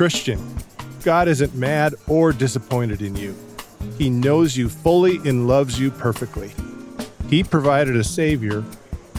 Christian, 0.00 0.42
God 1.04 1.28
isn't 1.28 1.54
mad 1.54 1.94
or 2.08 2.32
disappointed 2.32 3.02
in 3.02 3.14
you. 3.14 3.36
He 3.98 4.08
knows 4.08 4.56
you 4.56 4.70
fully 4.70 5.16
and 5.28 5.46
loves 5.46 5.78
you 5.78 5.90
perfectly. 5.90 6.52
He 7.28 7.44
provided 7.44 7.96
a 7.96 8.02
Savior, 8.02 8.64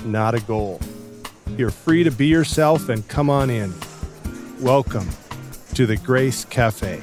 not 0.05 0.33
a 0.33 0.39
goal. 0.39 0.79
You're 1.55 1.70
free 1.70 2.04
to 2.04 2.09
be 2.09 2.25
yourself 2.25 2.89
and 2.89 3.07
come 3.07 3.29
on 3.29 3.52
in. 3.52 3.71
Welcome 4.59 5.07
to 5.75 5.86
the 5.86 5.97
Grace 5.97 6.46
Cafe. 6.46 7.00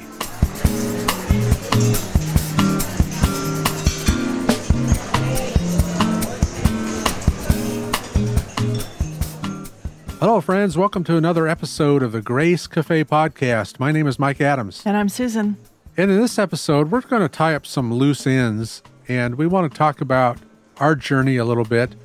Hello, 10.19 10.41
friends. 10.41 10.77
Welcome 10.77 11.05
to 11.05 11.15
another 11.15 11.47
episode 11.47 12.03
of 12.03 12.11
the 12.11 12.21
Grace 12.21 12.67
Cafe 12.67 13.05
podcast. 13.05 13.79
My 13.79 13.93
name 13.93 14.05
is 14.05 14.19
Mike 14.19 14.41
Adams. 14.41 14.83
And 14.85 14.97
I'm 14.97 15.07
Susan. 15.07 15.55
And 15.95 16.11
in 16.11 16.19
this 16.19 16.37
episode, 16.37 16.91
we're 16.91 16.99
going 16.99 17.21
to 17.21 17.29
tie 17.29 17.55
up 17.55 17.65
some 17.65 17.93
loose 17.93 18.27
ends 18.27 18.83
and 19.07 19.35
we 19.35 19.47
want 19.47 19.71
to 19.71 19.77
talk 19.77 20.01
about 20.01 20.37
our 20.75 20.93
journey 20.93 21.37
a 21.37 21.45
little 21.45 21.63
bit 21.63 21.95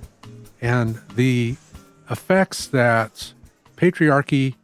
and 0.60 1.00
the 1.16 1.56
effects 2.08 2.68
that 2.68 3.32
patriarchy 3.76 4.54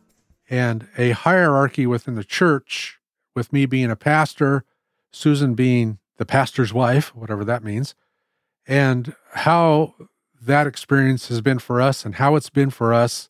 and 0.49 0.87
a 0.97 1.11
hierarchy 1.11 1.87
within 1.87 2.15
the 2.15 2.23
church, 2.23 3.01
with 3.35 3.53
me 3.53 3.67
being 3.67 3.91
a 3.91 3.97
pastor, 3.97 4.65
Susan 5.11 5.55
being 5.55 5.99
the 6.19 6.25
pastor's 6.25 6.73
wife, 6.73 7.17
whatever 7.17 7.45
that 7.45 7.65
means, 7.65 7.97
and 8.65 9.17
how 9.33 9.97
that 10.41 10.69
experience 10.69 11.27
has 11.27 11.41
been 11.41 11.59
for 11.59 11.81
us 11.81 12.05
and 12.05 12.15
how 12.15 12.37
it's 12.37 12.49
been 12.49 12.71
for 12.71 12.95
us 12.95 13.29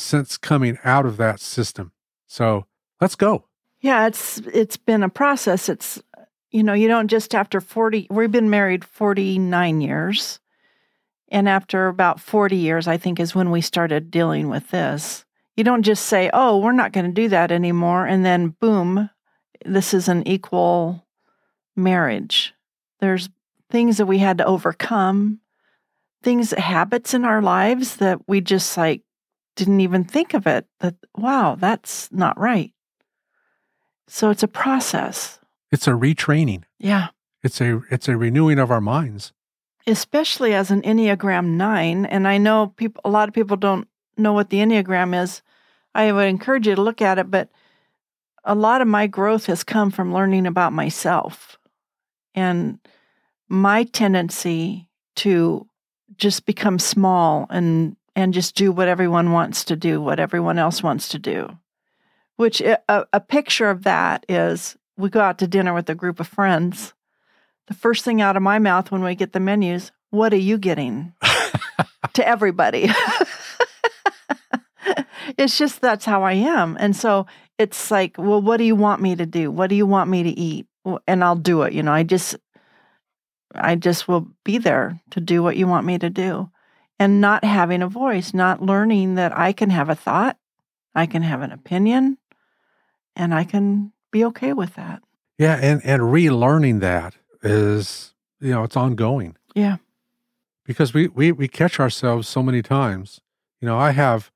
since 0.00 0.36
coming 0.36 0.78
out 0.84 1.06
of 1.06 1.16
that 1.18 1.40
system. 1.40 1.92
So 2.26 2.66
let's 3.00 3.16
go. 3.16 3.44
Yeah, 3.80 4.06
it's 4.06 4.38
it's 4.52 4.76
been 4.76 5.02
a 5.02 5.08
process. 5.08 5.68
It's 5.68 6.02
you 6.50 6.62
know, 6.62 6.72
you 6.72 6.88
don't 6.88 7.08
just 7.08 7.34
after 7.34 7.60
40 7.60 8.08
we've 8.10 8.30
been 8.30 8.50
married 8.50 8.84
49 8.84 9.80
years. 9.80 10.40
And 11.32 11.48
after 11.48 11.86
about 11.86 12.20
40 12.20 12.56
years, 12.56 12.88
I 12.88 12.96
think 12.96 13.20
is 13.20 13.36
when 13.36 13.52
we 13.52 13.60
started 13.60 14.10
dealing 14.10 14.48
with 14.48 14.70
this. 14.70 15.24
You 15.56 15.62
don't 15.62 15.82
just 15.82 16.06
say, 16.06 16.28
"Oh, 16.32 16.58
we're 16.58 16.72
not 16.72 16.92
going 16.92 17.06
to 17.06 17.12
do 17.12 17.28
that 17.28 17.52
anymore," 17.52 18.06
and 18.06 18.24
then 18.24 18.56
boom, 18.60 19.10
this 19.64 19.94
is 19.94 20.08
an 20.08 20.26
equal 20.26 21.06
marriage. 21.76 22.54
There's 23.00 23.28
things 23.70 23.98
that 23.98 24.06
we 24.06 24.18
had 24.18 24.38
to 24.38 24.44
overcome, 24.44 25.40
things 26.22 26.50
habits 26.52 27.14
in 27.14 27.24
our 27.24 27.42
lives 27.42 27.96
that 27.96 28.26
we 28.26 28.40
just 28.40 28.76
like 28.76 29.02
didn't 29.60 29.80
even 29.80 30.04
think 30.04 30.32
of 30.32 30.46
it 30.46 30.66
that, 30.80 30.94
wow, 31.14 31.54
that's 31.54 32.10
not 32.10 32.38
right. 32.40 32.72
So 34.08 34.30
it's 34.30 34.42
a 34.42 34.48
process. 34.48 35.38
It's 35.70 35.86
a 35.86 35.92
retraining. 35.92 36.64
Yeah. 36.78 37.08
It's 37.42 37.60
a 37.60 37.82
it's 37.90 38.08
a 38.08 38.16
renewing 38.16 38.58
of 38.58 38.70
our 38.70 38.80
minds. 38.80 39.32
Especially 39.86 40.54
as 40.54 40.70
an 40.70 40.82
Enneagram 40.82 41.56
9 41.56 42.06
and 42.06 42.26
I 42.26 42.38
know 42.38 42.68
people 42.76 43.00
a 43.04 43.10
lot 43.10 43.28
of 43.28 43.34
people 43.34 43.56
don't 43.56 43.86
know 44.16 44.32
what 44.32 44.50
the 44.50 44.58
Enneagram 44.58 45.22
is. 45.22 45.42
I 45.94 46.10
would 46.10 46.26
encourage 46.26 46.66
you 46.66 46.74
to 46.74 46.82
look 46.82 47.02
at 47.02 47.18
it 47.18 47.30
but 47.30 47.50
a 48.44 48.54
lot 48.54 48.80
of 48.80 48.88
my 48.88 49.06
growth 49.06 49.46
has 49.46 49.62
come 49.62 49.90
from 49.90 50.14
learning 50.14 50.46
about 50.46 50.72
myself 50.72 51.58
and 52.34 52.78
my 53.48 53.84
tendency 53.84 54.88
to 55.16 55.66
just 56.16 56.46
become 56.46 56.78
small 56.78 57.46
and 57.50 57.96
and 58.16 58.34
just 58.34 58.54
do 58.54 58.72
what 58.72 58.88
everyone 58.88 59.32
wants 59.32 59.64
to 59.64 59.76
do, 59.76 60.00
what 60.00 60.20
everyone 60.20 60.58
else 60.58 60.82
wants 60.82 61.08
to 61.08 61.18
do. 61.18 61.58
Which 62.36 62.60
eh, 62.62 62.76
a, 62.88 63.04
a 63.12 63.20
picture 63.20 63.70
of 63.70 63.84
that 63.84 64.24
is 64.28 64.76
we 64.96 65.10
go 65.10 65.20
out 65.20 65.38
to 65.38 65.46
dinner 65.46 65.74
with 65.74 65.88
a 65.90 65.94
group 65.94 66.20
of 66.20 66.28
friends. 66.28 66.94
The 67.68 67.74
first 67.74 68.04
thing 68.04 68.20
out 68.20 68.36
of 68.36 68.42
my 68.42 68.58
mouth 68.58 68.90
when 68.90 69.02
we 69.02 69.14
get 69.14 69.32
the 69.32 69.40
menus, 69.40 69.92
what 70.10 70.32
are 70.32 70.38
you 70.38 70.58
getting? 70.58 71.12
to 72.14 72.26
everybody. 72.26 72.90
it's 75.38 75.56
just 75.56 75.80
that's 75.80 76.04
how 76.04 76.22
I 76.22 76.32
am. 76.32 76.76
And 76.80 76.96
so 76.96 77.26
it's 77.58 77.90
like, 77.90 78.16
well, 78.18 78.42
what 78.42 78.56
do 78.56 78.64
you 78.64 78.74
want 78.74 79.00
me 79.02 79.14
to 79.16 79.26
do? 79.26 79.50
What 79.50 79.70
do 79.70 79.76
you 79.76 79.86
want 79.86 80.10
me 80.10 80.22
to 80.24 80.30
eat? 80.30 80.66
And 81.06 81.22
I'll 81.22 81.36
do 81.36 81.62
it. 81.62 81.72
You 81.72 81.82
know, 81.82 81.92
I 81.92 82.02
just, 82.02 82.36
I 83.54 83.76
just 83.76 84.08
will 84.08 84.28
be 84.44 84.58
there 84.58 85.00
to 85.10 85.20
do 85.20 85.42
what 85.42 85.56
you 85.56 85.66
want 85.66 85.86
me 85.86 85.98
to 85.98 86.10
do 86.10 86.50
and 87.00 87.18
not 87.18 87.42
having 87.42 87.80
a 87.80 87.88
voice, 87.88 88.34
not 88.34 88.62
learning 88.62 89.14
that 89.14 89.36
I 89.36 89.52
can 89.52 89.70
have 89.70 89.88
a 89.88 89.94
thought, 89.94 90.36
I 90.94 91.06
can 91.06 91.22
have 91.22 91.40
an 91.40 91.50
opinion, 91.50 92.18
and 93.16 93.34
I 93.34 93.42
can 93.42 93.92
be 94.12 94.22
okay 94.26 94.52
with 94.52 94.74
that. 94.74 95.02
Yeah, 95.38 95.58
and 95.60 95.80
and 95.82 96.02
relearning 96.02 96.80
that 96.80 97.14
is 97.42 98.14
you 98.38 98.50
know 98.50 98.62
it's 98.64 98.76
ongoing. 98.76 99.36
Yeah, 99.54 99.78
because 100.66 100.92
we 100.92 101.08
we 101.08 101.32
we 101.32 101.48
catch 101.48 101.80
ourselves 101.80 102.28
so 102.28 102.42
many 102.42 102.60
times. 102.60 103.22
You 103.62 103.66
know, 103.66 103.78
I 103.78 103.92
have 103.92 104.30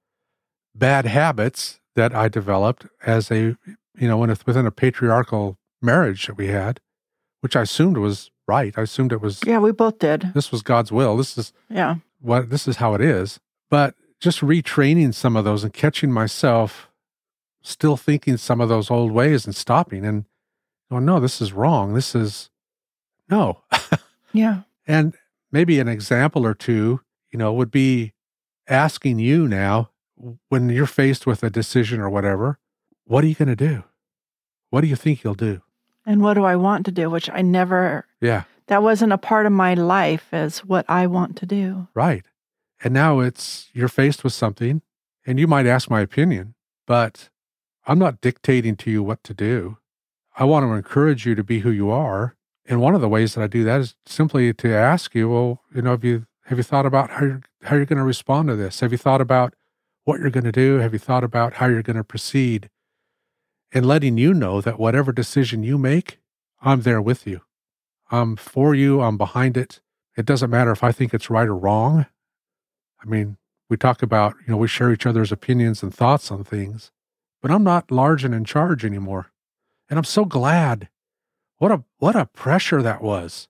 bad 0.74 1.04
habits 1.04 1.80
that 1.94 2.14
I 2.14 2.28
developed 2.28 2.86
as 3.04 3.30
a 3.30 3.56
you 3.98 4.08
know 4.08 4.16
when 4.16 4.34
within 4.46 4.66
a 4.66 4.70
patriarchal 4.70 5.58
marriage 5.82 6.26
that 6.28 6.38
we 6.38 6.46
had, 6.46 6.80
which 7.42 7.56
I 7.56 7.62
assumed 7.62 7.98
was 7.98 8.30
right. 8.48 8.72
I 8.78 8.82
assumed 8.82 9.12
it 9.12 9.20
was. 9.20 9.40
Yeah, 9.44 9.58
we 9.58 9.70
both 9.70 9.98
did. 9.98 10.32
This 10.32 10.50
was 10.50 10.62
God's 10.62 10.90
will. 10.90 11.18
This 11.18 11.36
is 11.36 11.52
yeah 11.68 11.96
what 12.24 12.50
this 12.50 12.66
is 12.66 12.76
how 12.76 12.94
it 12.94 13.00
is. 13.00 13.38
But 13.70 13.94
just 14.20 14.40
retraining 14.40 15.14
some 15.14 15.36
of 15.36 15.44
those 15.44 15.64
and 15.64 15.72
catching 15.72 16.10
myself 16.10 16.88
still 17.62 17.96
thinking 17.96 18.36
some 18.36 18.60
of 18.60 18.68
those 18.68 18.90
old 18.90 19.10
ways 19.10 19.46
and 19.46 19.54
stopping 19.54 20.04
and 20.04 20.24
going, 20.90 21.04
no, 21.04 21.18
this 21.18 21.40
is 21.40 21.52
wrong. 21.52 21.94
This 21.94 22.14
is 22.14 22.50
no. 23.28 23.62
yeah. 24.32 24.62
And 24.86 25.14
maybe 25.50 25.80
an 25.80 25.88
example 25.88 26.46
or 26.46 26.54
two, 26.54 27.00
you 27.32 27.38
know, 27.38 27.52
would 27.52 27.70
be 27.70 28.12
asking 28.68 29.18
you 29.18 29.48
now 29.48 29.90
when 30.48 30.68
you're 30.68 30.86
faced 30.86 31.26
with 31.26 31.42
a 31.42 31.50
decision 31.50 32.00
or 32.00 32.10
whatever, 32.10 32.58
what 33.04 33.24
are 33.24 33.26
you 33.26 33.34
going 33.34 33.48
to 33.48 33.56
do? 33.56 33.84
What 34.70 34.82
do 34.82 34.86
you 34.86 34.96
think 34.96 35.24
you'll 35.24 35.34
do? 35.34 35.62
And 36.06 36.22
what 36.22 36.34
do 36.34 36.44
I 36.44 36.56
want 36.56 36.84
to 36.86 36.92
do? 36.92 37.08
Which 37.08 37.30
I 37.30 37.40
never 37.40 38.06
yeah 38.20 38.44
that 38.68 38.82
wasn't 38.82 39.12
a 39.12 39.18
part 39.18 39.46
of 39.46 39.52
my 39.52 39.74
life 39.74 40.28
as 40.32 40.64
what 40.64 40.84
I 40.88 41.06
want 41.06 41.36
to 41.36 41.46
do. 41.46 41.88
Right. 41.94 42.24
And 42.82 42.94
now 42.94 43.20
it's 43.20 43.68
you're 43.72 43.88
faced 43.88 44.24
with 44.24 44.32
something 44.32 44.82
and 45.26 45.38
you 45.38 45.46
might 45.46 45.66
ask 45.66 45.90
my 45.90 46.00
opinion, 46.00 46.54
but 46.86 47.28
I'm 47.86 47.98
not 47.98 48.20
dictating 48.20 48.76
to 48.76 48.90
you 48.90 49.02
what 49.02 49.22
to 49.24 49.34
do. 49.34 49.78
I 50.36 50.44
want 50.44 50.64
to 50.64 50.72
encourage 50.72 51.26
you 51.26 51.34
to 51.34 51.44
be 51.44 51.60
who 51.60 51.70
you 51.70 51.90
are. 51.90 52.36
And 52.66 52.80
one 52.80 52.94
of 52.94 53.00
the 53.00 53.08
ways 53.08 53.34
that 53.34 53.42
I 53.42 53.46
do 53.46 53.62
that 53.64 53.80
is 53.80 53.94
simply 54.06 54.52
to 54.54 54.74
ask 54.74 55.14
you, 55.14 55.28
well, 55.30 55.62
you 55.74 55.82
know, 55.82 55.92
have 55.92 56.04
you 56.04 56.26
have 56.46 56.58
you 56.58 56.64
thought 56.64 56.86
about 56.86 57.10
how 57.10 57.24
you're 57.24 57.42
how 57.62 57.76
you're 57.76 57.86
going 57.86 57.98
to 57.98 58.04
respond 58.04 58.48
to 58.48 58.56
this? 58.56 58.80
Have 58.80 58.92
you 58.92 58.98
thought 58.98 59.20
about 59.20 59.54
what 60.04 60.20
you're 60.20 60.30
going 60.30 60.44
to 60.44 60.52
do? 60.52 60.78
Have 60.78 60.92
you 60.92 60.98
thought 60.98 61.24
about 61.24 61.54
how 61.54 61.66
you're 61.66 61.82
going 61.82 61.96
to 61.96 62.04
proceed? 62.04 62.70
And 63.72 63.86
letting 63.86 64.18
you 64.18 64.32
know 64.32 64.60
that 64.60 64.78
whatever 64.78 65.10
decision 65.10 65.64
you 65.64 65.78
make, 65.78 66.18
I'm 66.62 66.82
there 66.82 67.02
with 67.02 67.26
you. 67.26 67.40
I'm 68.10 68.36
for 68.36 68.74
you, 68.74 69.00
I'm 69.00 69.16
behind 69.16 69.56
it. 69.56 69.80
It 70.16 70.26
doesn't 70.26 70.50
matter 70.50 70.70
if 70.70 70.84
I 70.84 70.92
think 70.92 71.12
it's 71.12 71.30
right 71.30 71.48
or 71.48 71.56
wrong. 71.56 72.06
I 73.02 73.06
mean, 73.06 73.36
we 73.68 73.76
talk 73.76 74.02
about, 74.02 74.34
you 74.46 74.52
know, 74.52 74.56
we 74.56 74.68
share 74.68 74.92
each 74.92 75.06
other's 75.06 75.32
opinions 75.32 75.82
and 75.82 75.92
thoughts 75.92 76.30
on 76.30 76.44
things, 76.44 76.92
but 77.42 77.50
I'm 77.50 77.64
not 77.64 77.90
large 77.90 78.24
and 78.24 78.34
in 78.34 78.44
charge 78.44 78.84
anymore. 78.84 79.32
And 79.88 79.98
I'm 79.98 80.04
so 80.04 80.24
glad. 80.24 80.88
What 81.58 81.72
a 81.72 81.84
what 81.98 82.16
a 82.16 82.26
pressure 82.26 82.82
that 82.82 83.02
was. 83.02 83.48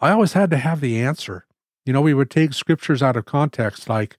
I 0.00 0.10
always 0.10 0.32
had 0.32 0.50
to 0.50 0.56
have 0.58 0.80
the 0.80 1.00
answer. 1.00 1.46
You 1.84 1.92
know, 1.92 2.00
we 2.00 2.14
would 2.14 2.30
take 2.30 2.52
scriptures 2.52 3.02
out 3.02 3.16
of 3.16 3.24
context 3.24 3.88
like, 3.88 4.18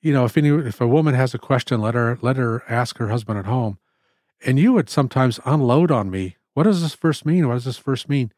you 0.00 0.12
know, 0.12 0.24
if 0.24 0.36
any 0.36 0.50
if 0.50 0.80
a 0.80 0.86
woman 0.86 1.14
has 1.14 1.34
a 1.34 1.38
question, 1.38 1.80
let 1.80 1.94
her 1.94 2.18
let 2.20 2.36
her 2.36 2.62
ask 2.68 2.98
her 2.98 3.08
husband 3.08 3.38
at 3.38 3.46
home. 3.46 3.78
And 4.44 4.58
you 4.58 4.72
would 4.72 4.88
sometimes 4.88 5.40
unload 5.44 5.90
on 5.90 6.10
me. 6.10 6.36
What 6.54 6.64
does 6.64 6.82
this 6.82 6.94
verse 6.94 7.24
mean? 7.24 7.48
What 7.48 7.54
does 7.54 7.64
this 7.64 7.78
verse 7.78 8.08
mean? 8.08 8.32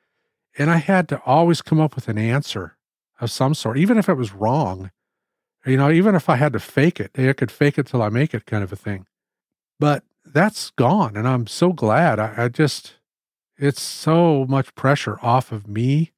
And 0.58 0.70
I 0.70 0.76
had 0.76 1.08
to 1.08 1.22
always 1.24 1.62
come 1.62 1.80
up 1.80 1.94
with 1.94 2.08
an 2.08 2.18
answer 2.18 2.76
of 3.20 3.30
some 3.30 3.54
sort, 3.54 3.78
even 3.78 3.98
if 3.98 4.08
it 4.08 4.14
was 4.14 4.32
wrong. 4.32 4.90
You 5.66 5.76
know, 5.76 5.90
even 5.90 6.14
if 6.14 6.28
I 6.28 6.36
had 6.36 6.52
to 6.54 6.60
fake 6.60 7.00
it, 7.00 7.10
I 7.18 7.32
could 7.34 7.50
fake 7.50 7.78
it 7.78 7.86
till 7.86 8.02
I 8.02 8.08
make 8.08 8.34
it 8.34 8.46
kind 8.46 8.64
of 8.64 8.72
a 8.72 8.76
thing. 8.76 9.06
But 9.78 10.04
that's 10.24 10.70
gone. 10.70 11.16
And 11.16 11.28
I'm 11.28 11.46
so 11.46 11.72
glad. 11.72 12.18
I, 12.18 12.44
I 12.44 12.48
just, 12.48 12.94
it's 13.58 13.82
so 13.82 14.46
much 14.48 14.74
pressure 14.74 15.18
off 15.22 15.52
of 15.52 15.68
me 15.68 16.12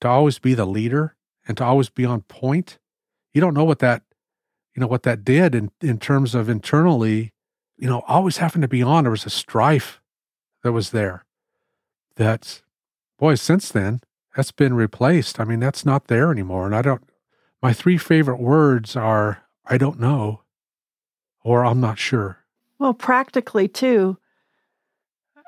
to 0.00 0.08
always 0.08 0.38
be 0.38 0.54
the 0.54 0.66
leader 0.66 1.14
and 1.46 1.56
to 1.56 1.64
always 1.64 1.88
be 1.88 2.04
on 2.04 2.22
point. 2.22 2.78
You 3.32 3.40
don't 3.40 3.54
know 3.54 3.64
what 3.64 3.78
that, 3.78 4.02
you 4.74 4.80
know, 4.80 4.86
what 4.86 5.04
that 5.04 5.24
did 5.24 5.54
in, 5.54 5.70
in 5.80 5.98
terms 5.98 6.34
of 6.34 6.48
internally, 6.48 7.32
you 7.76 7.88
know, 7.88 8.02
always 8.08 8.38
having 8.38 8.62
to 8.62 8.68
be 8.68 8.82
on. 8.82 9.04
There 9.04 9.10
was 9.10 9.26
a 9.26 9.30
strife 9.30 10.00
that 10.62 10.72
was 10.72 10.90
there 10.90 11.24
that 12.16 12.62
boy, 13.18 13.34
since 13.36 13.70
then, 13.70 14.00
that's 14.36 14.52
been 14.52 14.74
replaced. 14.74 15.38
I 15.40 15.44
mean, 15.44 15.60
that's 15.60 15.84
not 15.86 16.08
there 16.08 16.30
anymore. 16.30 16.66
And 16.66 16.74
I 16.74 16.82
don't, 16.82 17.02
my 17.62 17.72
three 17.72 17.98
favorite 17.98 18.40
words 18.40 18.96
are 18.96 19.42
I 19.66 19.78
don't 19.78 20.00
know 20.00 20.42
or 21.42 21.64
I'm 21.64 21.80
not 21.80 21.98
sure. 21.98 22.38
Well, 22.78 22.94
practically, 22.94 23.68
too, 23.68 24.18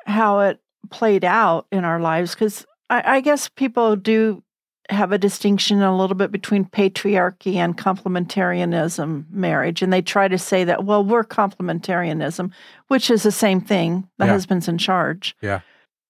how 0.06 0.40
it 0.40 0.60
played 0.90 1.24
out 1.24 1.66
in 1.72 1.84
our 1.84 1.98
lives 2.00 2.34
because 2.34 2.64
I, 2.88 3.16
I 3.16 3.20
guess 3.20 3.48
people 3.48 3.96
do 3.96 4.42
have 4.88 5.10
a 5.10 5.18
distinction 5.18 5.82
a 5.82 5.96
little 5.96 6.14
bit 6.14 6.30
between 6.30 6.64
patriarchy 6.64 7.56
and 7.56 7.76
complementarianism 7.76 9.24
marriage. 9.30 9.82
And 9.82 9.92
they 9.92 10.00
try 10.00 10.28
to 10.28 10.38
say 10.38 10.62
that, 10.62 10.84
well, 10.84 11.02
we're 11.04 11.24
complementarianism, 11.24 12.52
which 12.86 13.10
is 13.10 13.24
the 13.24 13.32
same 13.32 13.60
thing. 13.60 14.08
The 14.18 14.26
Yeah. 14.26 14.32
husband's 14.32 14.68
in 14.68 14.78
charge. 14.78 15.34
Yeah. 15.42 15.60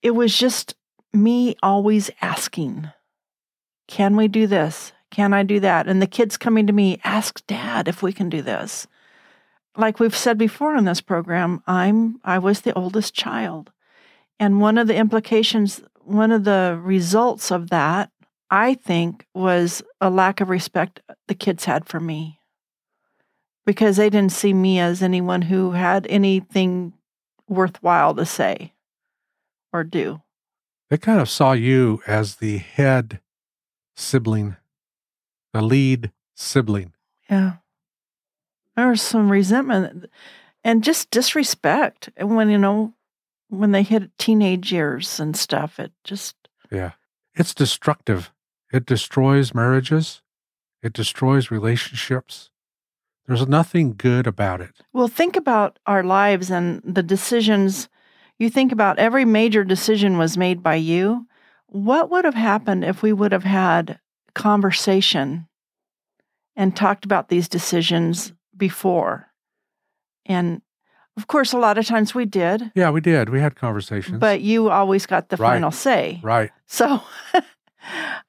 It 0.02 0.10
was 0.10 0.36
just 0.36 0.75
me 1.16 1.56
always 1.62 2.10
asking, 2.20 2.90
can 3.88 4.16
we 4.16 4.28
do 4.28 4.46
this? 4.46 4.92
Can 5.10 5.32
I 5.32 5.42
do 5.42 5.60
that? 5.60 5.86
And 5.86 6.02
the 6.02 6.06
kids 6.06 6.36
coming 6.36 6.66
to 6.66 6.72
me, 6.72 7.00
ask 7.04 7.46
dad 7.46 7.88
if 7.88 8.02
we 8.02 8.12
can 8.12 8.28
do 8.28 8.42
this. 8.42 8.86
Like 9.76 10.00
we've 10.00 10.16
said 10.16 10.38
before 10.38 10.76
in 10.76 10.84
this 10.84 11.00
program, 11.00 11.62
I'm 11.66 12.20
I 12.24 12.38
was 12.38 12.60
the 12.60 12.74
oldest 12.74 13.14
child. 13.14 13.70
And 14.38 14.60
one 14.60 14.78
of 14.78 14.86
the 14.86 14.96
implications, 14.96 15.80
one 16.02 16.32
of 16.32 16.44
the 16.44 16.78
results 16.82 17.50
of 17.50 17.70
that, 17.70 18.10
I 18.50 18.74
think, 18.74 19.26
was 19.34 19.82
a 20.00 20.10
lack 20.10 20.40
of 20.40 20.48
respect 20.48 21.00
the 21.28 21.34
kids 21.34 21.64
had 21.64 21.86
for 21.86 22.00
me. 22.00 22.38
Because 23.64 23.96
they 23.96 24.10
didn't 24.10 24.32
see 24.32 24.52
me 24.52 24.78
as 24.78 25.02
anyone 25.02 25.42
who 25.42 25.72
had 25.72 26.06
anything 26.08 26.92
worthwhile 27.48 28.14
to 28.14 28.26
say 28.26 28.74
or 29.72 29.84
do. 29.84 30.20
They 30.88 30.98
kind 30.98 31.20
of 31.20 31.28
saw 31.28 31.52
you 31.52 32.00
as 32.06 32.36
the 32.36 32.58
head 32.58 33.20
sibling, 33.96 34.56
the 35.52 35.62
lead 35.62 36.12
sibling. 36.34 36.92
Yeah. 37.28 37.54
There 38.76 38.88
was 38.88 39.02
some 39.02 39.30
resentment 39.32 40.10
and 40.62 40.84
just 40.84 41.10
disrespect 41.10 42.10
And 42.16 42.36
when, 42.36 42.50
you 42.50 42.58
know, 42.58 42.92
when 43.48 43.72
they 43.72 43.82
hit 43.82 44.16
teenage 44.18 44.72
years 44.72 45.18
and 45.20 45.36
stuff. 45.36 45.78
It 45.78 45.92
just, 46.04 46.36
Yeah. 46.70 46.92
It's 47.34 47.54
destructive. 47.54 48.32
It 48.72 48.86
destroys 48.86 49.54
marriages. 49.54 50.22
It 50.82 50.92
destroys 50.92 51.50
relationships. 51.50 52.50
There's 53.26 53.46
nothing 53.48 53.94
good 53.96 54.26
about 54.26 54.60
it. 54.60 54.70
well, 54.92 55.08
think 55.08 55.36
about 55.36 55.78
our 55.86 56.02
lives 56.04 56.50
and 56.50 56.80
the 56.84 57.02
decisions. 57.02 57.88
You 58.38 58.50
think 58.50 58.72
about 58.72 58.98
every 58.98 59.24
major 59.24 59.64
decision 59.64 60.18
was 60.18 60.36
made 60.36 60.62
by 60.62 60.74
you. 60.76 61.26
What 61.66 62.10
would 62.10 62.24
have 62.24 62.34
happened 62.34 62.84
if 62.84 63.02
we 63.02 63.12
would 63.12 63.32
have 63.32 63.44
had 63.44 63.98
conversation 64.34 65.48
and 66.54 66.74
talked 66.76 67.04
about 67.04 67.28
these 67.28 67.48
decisions 67.48 68.32
before? 68.56 69.28
And 70.26 70.60
of 71.16 71.26
course, 71.28 71.52
a 71.54 71.58
lot 71.58 71.78
of 71.78 71.86
times 71.86 72.14
we 72.14 72.26
did, 72.26 72.72
Yeah, 72.74 72.90
we 72.90 73.00
did. 73.00 73.30
We 73.30 73.40
had 73.40 73.56
conversations. 73.56 74.18
but 74.20 74.42
you 74.42 74.68
always 74.70 75.06
got 75.06 75.28
the 75.30 75.36
Right. 75.36 75.52
final 75.54 75.70
say. 75.70 76.20
right. 76.22 76.50
So, 76.66 77.00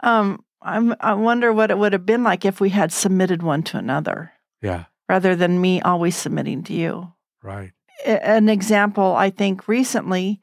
um, 0.02 0.44
I'm, 0.62 0.96
I 1.00 1.14
wonder 1.16 1.52
what 1.52 1.72
it 1.72 1.78
would 1.78 1.94
have 1.94 2.06
been 2.06 2.24
like 2.24 2.46
if 2.46 2.60
we 2.62 2.70
had 2.70 2.92
submitted 2.92 3.42
one 3.44 3.64
to 3.64 3.78
another 3.78 4.32
Yeah, 4.62 4.86
rather 5.10 5.36
than 5.36 5.60
me 5.62 5.82
always 5.82 6.16
submitting 6.16 6.64
to 6.64 6.74
you. 6.74 7.12
right. 7.44 7.72
An 8.06 8.50
example, 8.50 9.16
I 9.16 9.30
think, 9.30 9.68
recently, 9.68 10.42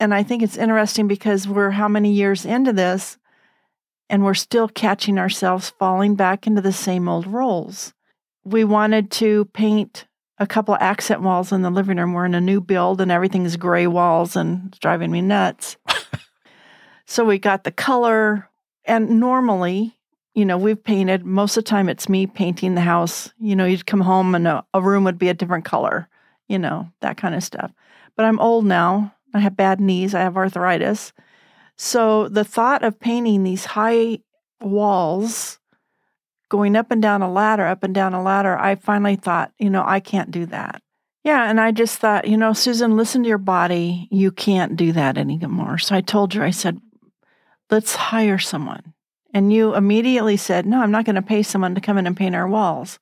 and 0.00 0.14
I 0.14 0.22
think 0.22 0.42
it's 0.42 0.56
interesting 0.56 1.08
because 1.08 1.48
we're 1.48 1.70
how 1.70 1.88
many 1.88 2.12
years 2.12 2.44
into 2.44 2.72
this, 2.72 3.18
and 4.08 4.24
we're 4.24 4.34
still 4.34 4.68
catching 4.68 5.18
ourselves 5.18 5.70
falling 5.78 6.14
back 6.14 6.46
into 6.46 6.62
the 6.62 6.72
same 6.72 7.08
old 7.08 7.26
roles. 7.26 7.92
We 8.44 8.64
wanted 8.64 9.10
to 9.12 9.44
paint 9.46 10.06
a 10.38 10.46
couple 10.46 10.74
of 10.74 10.80
accent 10.80 11.20
walls 11.20 11.52
in 11.52 11.62
the 11.62 11.70
living 11.70 11.98
room. 11.98 12.12
We're 12.12 12.24
in 12.24 12.34
a 12.34 12.40
new 12.40 12.60
build, 12.60 13.00
and 13.00 13.10
everything's 13.10 13.56
gray 13.56 13.86
walls, 13.86 14.36
and 14.36 14.68
it's 14.68 14.78
driving 14.78 15.10
me 15.10 15.20
nuts. 15.20 15.76
so 17.06 17.24
we 17.24 17.38
got 17.38 17.64
the 17.64 17.72
color, 17.72 18.48
and 18.84 19.20
normally, 19.20 19.98
you 20.34 20.44
know, 20.44 20.56
we've 20.56 20.82
painted 20.82 21.24
most 21.24 21.56
of 21.56 21.64
the 21.64 21.68
time. 21.68 21.88
It's 21.88 22.08
me 22.08 22.28
painting 22.28 22.76
the 22.76 22.80
house. 22.80 23.32
You 23.40 23.56
know, 23.56 23.64
you'd 23.66 23.86
come 23.86 24.00
home 24.00 24.36
and 24.36 24.46
a, 24.46 24.64
a 24.72 24.80
room 24.80 25.02
would 25.04 25.18
be 25.18 25.28
a 25.28 25.34
different 25.34 25.64
color. 25.64 26.08
You 26.48 26.58
know, 26.58 26.90
that 27.00 27.16
kind 27.16 27.34
of 27.34 27.44
stuff. 27.44 27.72
But 28.16 28.24
I'm 28.24 28.40
old 28.40 28.64
now. 28.64 29.14
I 29.34 29.40
have 29.40 29.56
bad 29.56 29.80
knees. 29.80 30.14
I 30.14 30.20
have 30.20 30.36
arthritis. 30.36 31.12
So 31.76 32.28
the 32.28 32.44
thought 32.44 32.82
of 32.82 32.98
painting 32.98 33.44
these 33.44 33.66
high 33.66 34.18
walls, 34.60 35.60
going 36.48 36.74
up 36.74 36.90
and 36.90 37.00
down 37.00 37.22
a 37.22 37.30
ladder, 37.30 37.66
up 37.66 37.84
and 37.84 37.94
down 37.94 38.14
a 38.14 38.22
ladder, 38.22 38.58
I 38.58 38.74
finally 38.74 39.16
thought, 39.16 39.52
you 39.58 39.70
know, 39.70 39.84
I 39.86 40.00
can't 40.00 40.30
do 40.30 40.46
that. 40.46 40.82
Yeah, 41.24 41.50
and 41.50 41.60
I 41.60 41.72
just 41.72 41.98
thought, 41.98 42.26
you 42.26 42.36
know, 42.36 42.52
Susan, 42.52 42.96
listen 42.96 43.22
to 43.22 43.28
your 43.28 43.38
body. 43.38 44.08
You 44.10 44.32
can't 44.32 44.76
do 44.76 44.92
that 44.92 45.18
anymore. 45.18 45.78
So 45.78 45.94
I 45.94 46.00
told 46.00 46.32
her, 46.34 46.42
I 46.42 46.50
said, 46.50 46.80
let's 47.70 47.94
hire 47.94 48.38
someone. 48.38 48.94
And 49.34 49.52
you 49.52 49.74
immediately 49.74 50.38
said, 50.38 50.64
no, 50.64 50.80
I'm 50.80 50.90
not 50.90 51.04
going 51.04 51.16
to 51.16 51.22
pay 51.22 51.42
someone 51.42 51.74
to 51.74 51.82
come 51.82 51.98
in 51.98 52.06
and 52.06 52.16
paint 52.16 52.34
our 52.34 52.48
walls. 52.48 52.98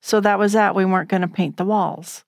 So 0.00 0.20
that 0.20 0.38
was 0.38 0.54
that. 0.54 0.74
We 0.74 0.84
weren't 0.84 1.08
going 1.08 1.22
to 1.22 1.28
paint 1.28 1.58
the 1.58 1.64
walls. 1.64 2.24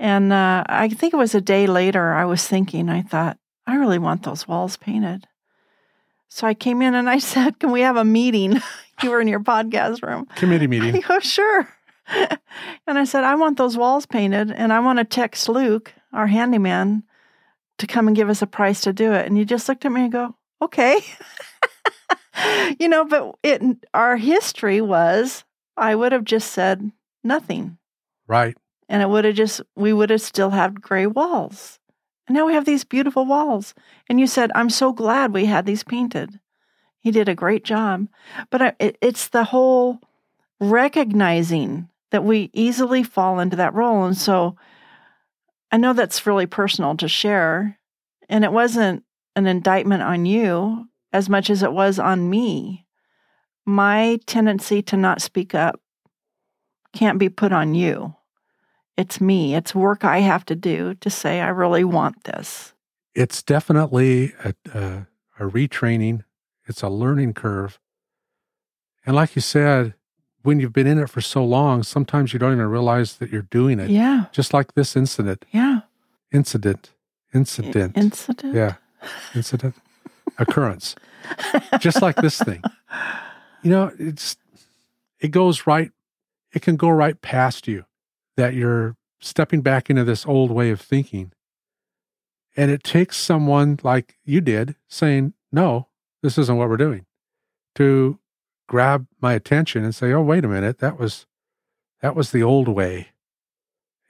And 0.00 0.32
uh, 0.32 0.64
I 0.66 0.88
think 0.88 1.12
it 1.12 1.18
was 1.18 1.34
a 1.34 1.42
day 1.42 1.66
later, 1.66 2.14
I 2.14 2.24
was 2.24 2.48
thinking, 2.48 2.88
I 2.88 3.02
thought, 3.02 3.36
I 3.66 3.76
really 3.76 3.98
want 3.98 4.22
those 4.22 4.48
walls 4.48 4.78
painted. 4.78 5.28
So 6.30 6.46
I 6.46 6.54
came 6.54 6.80
in 6.80 6.94
and 6.94 7.08
I 7.08 7.18
said, 7.32 7.60
Can 7.60 7.70
we 7.70 7.82
have 7.82 7.96
a 7.96 8.04
meeting? 8.04 8.60
you 9.02 9.10
were 9.10 9.20
in 9.20 9.28
your 9.28 9.40
podcast 9.40 10.02
room. 10.02 10.24
Committee 10.36 10.66
meeting. 10.68 11.02
Go, 11.06 11.20
sure. 11.20 11.68
and 12.08 12.98
I 12.98 13.04
said, 13.04 13.24
I 13.24 13.34
want 13.34 13.58
those 13.58 13.76
walls 13.76 14.06
painted 14.06 14.50
and 14.50 14.72
I 14.72 14.80
want 14.80 14.98
to 14.98 15.04
text 15.04 15.48
Luke, 15.50 15.92
our 16.14 16.26
handyman, 16.26 17.04
to 17.76 17.86
come 17.86 18.08
and 18.08 18.16
give 18.16 18.30
us 18.30 18.40
a 18.40 18.46
price 18.46 18.80
to 18.82 18.94
do 18.94 19.12
it. 19.12 19.26
And 19.26 19.36
you 19.36 19.44
just 19.44 19.68
looked 19.68 19.84
at 19.84 19.92
me 19.92 20.04
and 20.04 20.12
go, 20.12 20.34
okay. 20.62 21.00
you 22.80 22.88
know, 22.88 23.04
but 23.04 23.36
it 23.42 23.62
our 23.92 24.16
history 24.16 24.80
was 24.80 25.44
I 25.76 25.94
would 25.94 26.12
have 26.12 26.24
just 26.24 26.52
said 26.52 26.90
nothing. 27.22 27.76
Right. 28.26 28.56
And 28.90 29.00
it 29.02 29.08
would 29.08 29.24
have 29.24 29.36
just 29.36 29.62
we 29.76 29.92
would 29.92 30.10
have 30.10 30.20
still 30.20 30.50
had 30.50 30.82
gray 30.82 31.06
walls. 31.06 31.78
And 32.26 32.36
now 32.36 32.44
we 32.44 32.54
have 32.54 32.64
these 32.64 32.84
beautiful 32.84 33.24
walls. 33.24 33.72
And 34.08 34.20
you 34.20 34.26
said, 34.26 34.50
I'm 34.54 34.68
so 34.68 34.92
glad 34.92 35.32
we 35.32 35.46
had 35.46 35.64
these 35.64 35.84
painted. 35.84 36.38
He 36.98 37.10
did 37.10 37.28
a 37.28 37.34
great 37.34 37.64
job. 37.64 38.08
But 38.50 38.62
I, 38.62 38.72
it, 38.78 38.98
it's 39.00 39.28
the 39.28 39.44
whole 39.44 40.00
recognizing 40.60 41.88
that 42.10 42.24
we 42.24 42.50
easily 42.52 43.02
fall 43.02 43.38
into 43.38 43.56
that 43.56 43.74
role. 43.74 44.04
And 44.04 44.16
so 44.16 44.56
I 45.72 45.76
know 45.76 45.92
that's 45.92 46.26
really 46.26 46.46
personal 46.46 46.96
to 46.96 47.08
share. 47.08 47.78
And 48.28 48.44
it 48.44 48.52
wasn't 48.52 49.04
an 49.36 49.46
indictment 49.46 50.02
on 50.02 50.26
you 50.26 50.88
as 51.12 51.28
much 51.28 51.48
as 51.48 51.62
it 51.62 51.72
was 51.72 51.98
on 51.98 52.28
me. 52.28 52.86
My 53.64 54.18
tendency 54.26 54.82
to 54.82 54.96
not 54.96 55.22
speak 55.22 55.54
up 55.54 55.80
can't 56.92 57.18
be 57.18 57.28
put 57.28 57.52
on 57.52 57.74
you. 57.74 58.14
It's 59.00 59.18
me. 59.18 59.54
It's 59.54 59.74
work 59.74 60.04
I 60.04 60.18
have 60.18 60.44
to 60.44 60.54
do 60.54 60.94
to 60.96 61.08
say, 61.08 61.40
I 61.40 61.48
really 61.48 61.84
want 61.84 62.24
this. 62.24 62.74
It's 63.14 63.42
definitely 63.42 64.34
a, 64.44 64.54
a, 64.74 65.06
a 65.38 65.50
retraining. 65.50 66.24
It's 66.66 66.82
a 66.82 66.90
learning 66.90 67.32
curve. 67.32 67.80
And 69.06 69.16
like 69.16 69.34
you 69.34 69.40
said, 69.40 69.94
when 70.42 70.60
you've 70.60 70.74
been 70.74 70.86
in 70.86 70.98
it 70.98 71.08
for 71.08 71.22
so 71.22 71.42
long, 71.42 71.82
sometimes 71.82 72.34
you 72.34 72.38
don't 72.38 72.52
even 72.52 72.66
realize 72.66 73.16
that 73.16 73.30
you're 73.30 73.48
doing 73.50 73.80
it. 73.80 73.88
Yeah. 73.88 74.26
Just 74.32 74.52
like 74.52 74.74
this 74.74 74.94
incident, 74.94 75.46
Yeah. 75.50 75.80
incident, 76.30 76.90
I- 77.32 77.38
incident. 77.38 77.96
Incident. 77.96 78.54
Yeah. 78.54 78.74
Incident, 79.34 79.76
occurrence. 80.36 80.94
Just 81.78 82.02
like 82.02 82.16
this 82.16 82.38
thing. 82.38 82.62
You 83.62 83.70
know, 83.70 83.92
it's, 83.98 84.36
it 85.20 85.28
goes 85.28 85.66
right, 85.66 85.90
it 86.52 86.60
can 86.60 86.76
go 86.76 86.90
right 86.90 87.18
past 87.22 87.66
you 87.66 87.86
that 88.40 88.54
you're 88.54 88.96
stepping 89.20 89.60
back 89.60 89.90
into 89.90 90.02
this 90.02 90.24
old 90.24 90.50
way 90.50 90.70
of 90.70 90.80
thinking. 90.80 91.30
And 92.56 92.70
it 92.70 92.82
takes 92.82 93.18
someone 93.18 93.78
like 93.82 94.16
you 94.24 94.40
did 94.40 94.76
saying, 94.88 95.34
no, 95.52 95.88
this 96.22 96.38
isn't 96.38 96.56
what 96.56 96.70
we're 96.70 96.78
doing 96.78 97.04
to 97.74 98.18
grab 98.66 99.06
my 99.20 99.34
attention 99.34 99.84
and 99.84 99.94
say, 99.94 100.10
oh, 100.12 100.22
wait 100.22 100.46
a 100.46 100.48
minute. 100.48 100.78
That 100.78 100.98
was, 100.98 101.26
that 102.00 102.16
was 102.16 102.30
the 102.32 102.42
old 102.42 102.66
way. 102.66 103.08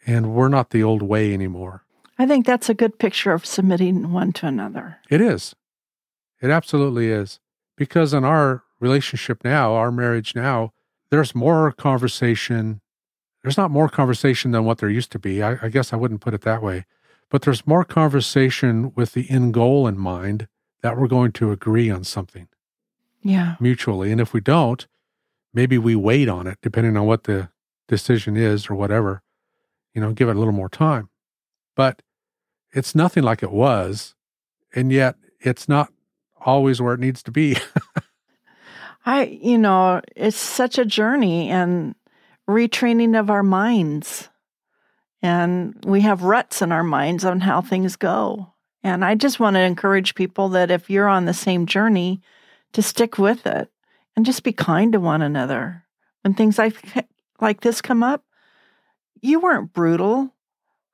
And 0.06 0.32
we're 0.32 0.48
not 0.48 0.70
the 0.70 0.84
old 0.84 1.02
way 1.02 1.34
anymore. 1.34 1.82
I 2.16 2.26
think 2.26 2.46
that's 2.46 2.68
a 2.68 2.74
good 2.74 3.00
picture 3.00 3.32
of 3.32 3.44
submitting 3.44 4.12
one 4.12 4.32
to 4.34 4.46
another. 4.46 4.98
It 5.10 5.20
is. 5.20 5.56
It 6.40 6.50
absolutely 6.50 7.10
is. 7.10 7.40
Because 7.76 8.14
in 8.14 8.24
our 8.24 8.62
relationship 8.78 9.42
now, 9.42 9.74
our 9.74 9.90
marriage 9.90 10.36
now, 10.36 10.72
there's 11.10 11.34
more 11.34 11.72
conversation. 11.72 12.80
There's 13.42 13.56
not 13.56 13.70
more 13.70 13.88
conversation 13.88 14.50
than 14.50 14.64
what 14.64 14.78
there 14.78 14.88
used 14.90 15.12
to 15.12 15.18
be. 15.18 15.42
I, 15.42 15.58
I 15.62 15.68
guess 15.68 15.92
I 15.92 15.96
wouldn't 15.96 16.20
put 16.20 16.34
it 16.34 16.42
that 16.42 16.62
way. 16.62 16.84
But 17.30 17.42
there's 17.42 17.66
more 17.66 17.84
conversation 17.84 18.92
with 18.94 19.12
the 19.12 19.30
end 19.30 19.54
goal 19.54 19.86
in 19.86 19.96
mind 19.98 20.48
that 20.82 20.98
we're 20.98 21.08
going 21.08 21.32
to 21.32 21.52
agree 21.52 21.88
on 21.90 22.04
something 22.04 22.48
Yeah. 23.22 23.54
mutually. 23.60 24.10
And 24.12 24.20
if 24.20 24.32
we 24.32 24.40
don't, 24.40 24.86
maybe 25.54 25.78
we 25.78 25.94
wait 25.94 26.28
on 26.28 26.46
it, 26.46 26.58
depending 26.60 26.96
on 26.96 27.06
what 27.06 27.24
the 27.24 27.48
decision 27.88 28.36
is 28.36 28.68
or 28.68 28.74
whatever, 28.74 29.22
you 29.94 30.00
know, 30.00 30.12
give 30.12 30.28
it 30.28 30.36
a 30.36 30.38
little 30.38 30.52
more 30.52 30.68
time. 30.68 31.08
But 31.76 32.02
it's 32.72 32.94
nothing 32.94 33.22
like 33.22 33.42
it 33.42 33.52
was. 33.52 34.14
And 34.74 34.92
yet 34.92 35.16
it's 35.40 35.68
not 35.68 35.92
always 36.44 36.80
where 36.80 36.94
it 36.94 37.00
needs 37.00 37.22
to 37.24 37.30
be. 37.30 37.56
I, 39.06 39.24
you 39.24 39.56
know, 39.56 40.02
it's 40.14 40.36
such 40.36 40.78
a 40.78 40.84
journey 40.84 41.48
and 41.48 41.94
retraining 42.50 43.18
of 43.18 43.30
our 43.30 43.42
minds. 43.42 44.28
And 45.22 45.74
we 45.84 46.00
have 46.02 46.22
ruts 46.22 46.62
in 46.62 46.72
our 46.72 46.84
minds 46.84 47.24
on 47.24 47.40
how 47.40 47.60
things 47.60 47.96
go. 47.96 48.52
And 48.82 49.04
I 49.04 49.14
just 49.14 49.38
want 49.38 49.54
to 49.54 49.60
encourage 49.60 50.14
people 50.14 50.48
that 50.50 50.70
if 50.70 50.88
you're 50.88 51.08
on 51.08 51.26
the 51.26 51.34
same 51.34 51.66
journey, 51.66 52.22
to 52.72 52.82
stick 52.82 53.18
with 53.18 53.46
it 53.46 53.70
and 54.16 54.24
just 54.24 54.42
be 54.42 54.52
kind 54.52 54.92
to 54.92 55.00
one 55.00 55.22
another. 55.22 55.84
When 56.22 56.34
things 56.34 56.58
like, 56.58 56.76
like 57.40 57.60
this 57.60 57.80
come 57.80 58.02
up, 58.02 58.24
you 59.20 59.40
weren't 59.40 59.72
brutal. 59.72 60.34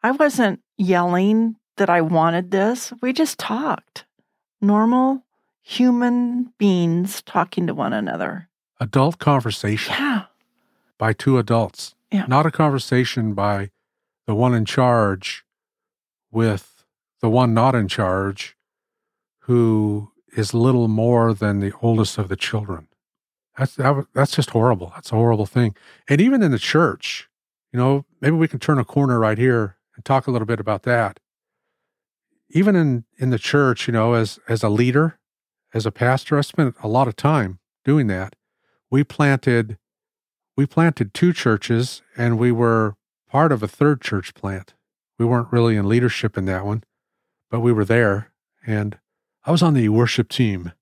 I 0.02 0.12
wasn't 0.12 0.60
yelling 0.76 1.56
that 1.76 1.90
I 1.90 2.00
wanted 2.00 2.50
this. 2.50 2.92
We 3.02 3.12
just 3.12 3.38
talked. 3.38 4.04
Normal 4.60 5.22
human 5.62 6.52
beings 6.58 7.22
talking 7.22 7.66
to 7.66 7.74
one 7.74 7.92
another. 7.92 8.48
Adult 8.80 9.18
conversation. 9.18 9.94
Yeah. 9.98 10.24
By 10.98 11.12
two 11.12 11.38
adults. 11.38 11.94
Yeah. 12.10 12.26
Not 12.26 12.46
a 12.46 12.50
conversation 12.50 13.34
by 13.34 13.70
the 14.26 14.34
one 14.34 14.54
in 14.54 14.64
charge 14.64 15.44
with 16.30 16.84
the 17.20 17.28
one 17.28 17.54
not 17.54 17.74
in 17.74 17.88
charge 17.88 18.56
who 19.40 20.12
is 20.36 20.52
little 20.52 20.88
more 20.88 21.32
than 21.32 21.60
the 21.60 21.72
oldest 21.80 22.18
of 22.18 22.28
the 22.28 22.36
children. 22.36 22.88
That's 23.56 23.74
that, 23.76 24.06
that's 24.12 24.36
just 24.36 24.50
horrible. 24.50 24.92
That's 24.94 25.12
a 25.12 25.16
horrible 25.16 25.46
thing. 25.46 25.74
And 26.08 26.20
even 26.20 26.42
in 26.42 26.50
the 26.50 26.58
church, 26.58 27.28
you 27.72 27.78
know, 27.78 28.04
maybe 28.20 28.36
we 28.36 28.48
can 28.48 28.58
turn 28.58 28.78
a 28.78 28.84
corner 28.84 29.18
right 29.18 29.38
here 29.38 29.76
and 29.94 30.04
talk 30.04 30.26
a 30.26 30.30
little 30.30 30.46
bit 30.46 30.60
about 30.60 30.82
that. 30.82 31.20
Even 32.50 32.76
in 32.76 33.04
in 33.18 33.30
the 33.30 33.38
church, 33.38 33.88
you 33.88 33.92
know, 33.92 34.14
as 34.14 34.38
as 34.48 34.62
a 34.62 34.68
leader, 34.68 35.18
as 35.72 35.86
a 35.86 35.92
pastor, 35.92 36.38
I 36.38 36.42
spent 36.42 36.74
a 36.82 36.88
lot 36.88 37.08
of 37.08 37.16
time 37.16 37.58
doing 37.84 38.06
that. 38.08 38.36
We 38.90 39.04
planted 39.04 39.78
we 40.56 40.66
planted 40.66 41.12
two 41.12 41.32
churches 41.32 42.02
and 42.16 42.38
we 42.38 42.50
were 42.50 42.96
part 43.28 43.52
of 43.52 43.62
a 43.62 43.68
third 43.68 44.00
church 44.00 44.34
plant. 44.34 44.74
We 45.18 45.26
weren't 45.26 45.52
really 45.52 45.76
in 45.76 45.88
leadership 45.88 46.36
in 46.36 46.46
that 46.46 46.64
one, 46.64 46.82
but 47.50 47.60
we 47.60 47.72
were 47.72 47.84
there 47.84 48.32
and 48.66 48.98
I 49.44 49.52
was 49.52 49.62
on 49.62 49.74
the 49.74 49.88
worship 49.90 50.28
team, 50.28 50.72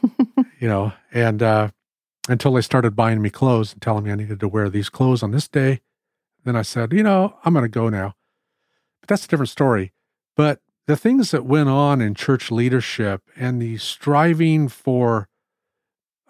you 0.58 0.68
know, 0.68 0.92
and 1.12 1.42
uh, 1.42 1.68
until 2.28 2.54
they 2.54 2.62
started 2.62 2.96
buying 2.96 3.20
me 3.20 3.28
clothes 3.28 3.72
and 3.72 3.82
telling 3.82 4.04
me 4.04 4.12
I 4.12 4.14
needed 4.14 4.40
to 4.40 4.48
wear 4.48 4.70
these 4.70 4.88
clothes 4.88 5.22
on 5.22 5.32
this 5.32 5.48
day. 5.48 5.80
Then 6.44 6.56
I 6.56 6.62
said, 6.62 6.92
you 6.92 7.02
know, 7.02 7.36
I'm 7.44 7.52
going 7.52 7.64
to 7.64 7.68
go 7.68 7.88
now. 7.88 8.14
But 9.00 9.08
that's 9.08 9.26
a 9.26 9.28
different 9.28 9.50
story. 9.50 9.92
But 10.36 10.60
the 10.86 10.96
things 10.96 11.32
that 11.32 11.44
went 11.44 11.68
on 11.68 12.00
in 12.00 12.14
church 12.14 12.50
leadership 12.50 13.22
and 13.36 13.60
the 13.60 13.76
striving 13.76 14.68
for 14.68 15.28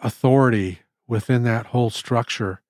authority 0.02 0.80
within 1.06 1.44
that 1.44 1.66
whole 1.66 1.90
structure 1.90 2.60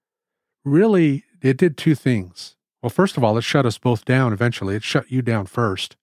really 0.69 1.25
it 1.43 1.57
did 1.57 1.77
two 1.77 1.95
things. 1.95 2.57
Well, 2.83 2.91
first 2.91 3.17
of 3.17 3.25
all, 3.25 3.37
it 3.37 3.43
shut 3.43 3.67
us 3.67 3.79
both 3.79 4.05
down 4.05 4.33
eventually. 4.33 4.77
It 4.77 4.85
shut 4.85 5.11
you 5.11 5.23
down 5.23 5.47
first. 5.47 5.97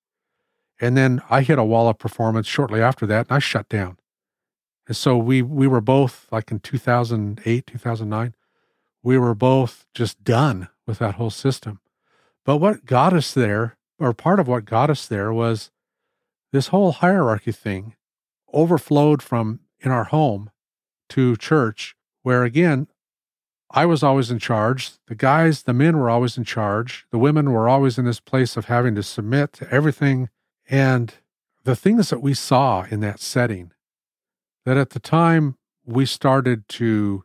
And 0.79 0.97
then 0.97 1.21
I 1.29 1.41
hit 1.41 1.57
a 1.57 1.63
wall 1.63 1.87
of 1.87 1.97
performance 1.97 2.47
shortly 2.47 2.81
after 2.81 3.05
that, 3.05 3.27
and 3.27 3.35
I 3.35 3.39
shut 3.39 3.69
down. 3.69 3.97
And 4.87 4.95
so 4.95 5.17
we 5.17 5.41
we 5.41 5.67
were 5.67 5.81
both 5.81 6.27
like 6.31 6.51
in 6.51 6.59
2008, 6.59 7.67
2009, 7.67 8.35
we 9.01 9.17
were 9.17 9.35
both 9.35 9.85
just 9.93 10.23
done 10.23 10.69
with 10.85 10.99
that 10.99 11.15
whole 11.15 11.29
system. 11.29 11.79
But 12.43 12.57
what 12.57 12.85
got 12.85 13.13
us 13.13 13.33
there, 13.33 13.77
or 13.99 14.13
part 14.13 14.39
of 14.39 14.47
what 14.47 14.65
got 14.65 14.89
us 14.89 15.07
there, 15.07 15.33
was 15.33 15.71
this 16.51 16.67
whole 16.67 16.91
hierarchy 16.91 17.51
thing 17.51 17.95
overflowed 18.53 19.21
from 19.21 19.61
in 19.79 19.91
our 19.91 20.05
home 20.05 20.51
to 21.09 21.35
church, 21.35 21.95
where 22.23 22.43
again, 22.43 22.87
I 23.71 23.85
was 23.85 24.03
always 24.03 24.31
in 24.31 24.39
charge. 24.39 24.91
The 25.07 25.15
guys, 25.15 25.63
the 25.63 25.73
men 25.73 25.97
were 25.97 26.09
always 26.09 26.37
in 26.37 26.43
charge. 26.43 27.05
The 27.11 27.17
women 27.17 27.51
were 27.51 27.67
always 27.67 27.97
in 27.97 28.05
this 28.05 28.19
place 28.19 28.57
of 28.57 28.65
having 28.65 28.95
to 28.95 29.03
submit 29.03 29.53
to 29.53 29.69
everything 29.71 30.29
and 30.69 31.13
the 31.63 31.75
things 31.75 32.09
that 32.09 32.21
we 32.21 32.33
saw 32.33 32.83
in 32.83 32.99
that 33.01 33.19
setting, 33.19 33.71
that 34.65 34.77
at 34.77 34.91
the 34.91 34.99
time 34.99 35.57
we 35.83 36.05
started 36.05 36.67
to 36.69 37.23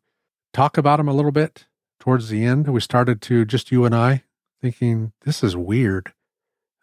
talk 0.52 0.78
about 0.78 0.96
them 0.96 1.08
a 1.08 1.14
little 1.14 1.32
bit 1.32 1.66
towards 1.98 2.28
the 2.28 2.44
end, 2.44 2.66
we 2.68 2.80
started 2.80 3.20
to 3.22 3.44
just 3.44 3.70
you 3.70 3.84
and 3.84 3.94
I 3.94 4.24
thinking, 4.60 5.12
this 5.22 5.42
is 5.42 5.56
weird. 5.56 6.12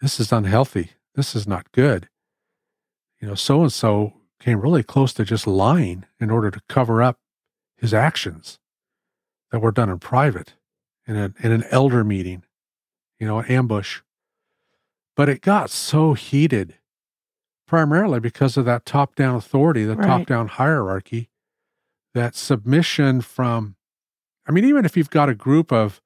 This 0.01 0.19
is 0.19 0.31
unhealthy. 0.31 0.91
This 1.15 1.35
is 1.35 1.47
not 1.47 1.71
good. 1.71 2.09
You 3.19 3.27
know, 3.27 3.35
so 3.35 3.61
and 3.61 3.73
so 3.73 4.13
came 4.39 4.61
really 4.61 4.83
close 4.83 5.13
to 5.13 5.25
just 5.25 5.47
lying 5.47 6.05
in 6.19 6.29
order 6.29 6.51
to 6.51 6.61
cover 6.69 7.01
up 7.01 7.17
his 7.75 7.93
actions 7.93 8.59
that 9.51 9.59
were 9.59 9.71
done 9.71 9.89
in 9.89 9.99
private 9.99 10.55
in, 11.07 11.15
a, 11.15 11.33
in 11.39 11.51
an 11.51 11.63
elder 11.71 12.03
meeting, 12.03 12.43
you 13.19 13.27
know, 13.27 13.39
an 13.39 13.45
ambush. 13.49 14.01
But 15.15 15.29
it 15.29 15.41
got 15.41 15.69
so 15.69 16.13
heated 16.13 16.75
primarily 17.67 18.19
because 18.19 18.57
of 18.57 18.65
that 18.65 18.85
top 18.85 19.15
down 19.15 19.35
authority, 19.35 19.83
the 19.83 19.95
right. 19.95 20.07
top 20.07 20.27
down 20.27 20.47
hierarchy, 20.47 21.29
that 22.13 22.35
submission 22.35 23.21
from, 23.21 23.75
I 24.47 24.51
mean, 24.51 24.65
even 24.65 24.85
if 24.85 24.95
you've 24.95 25.09
got 25.09 25.29
a 25.29 25.35
group 25.35 25.71
of, 25.71 26.01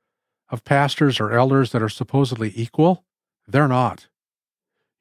of 0.49 0.63
pastors 0.63 1.19
or 1.19 1.31
elders 1.31 1.71
that 1.71 1.81
are 1.81 1.89
supposedly 1.89 2.51
equal, 2.55 3.05
they're 3.47 3.67
not. 3.67 4.07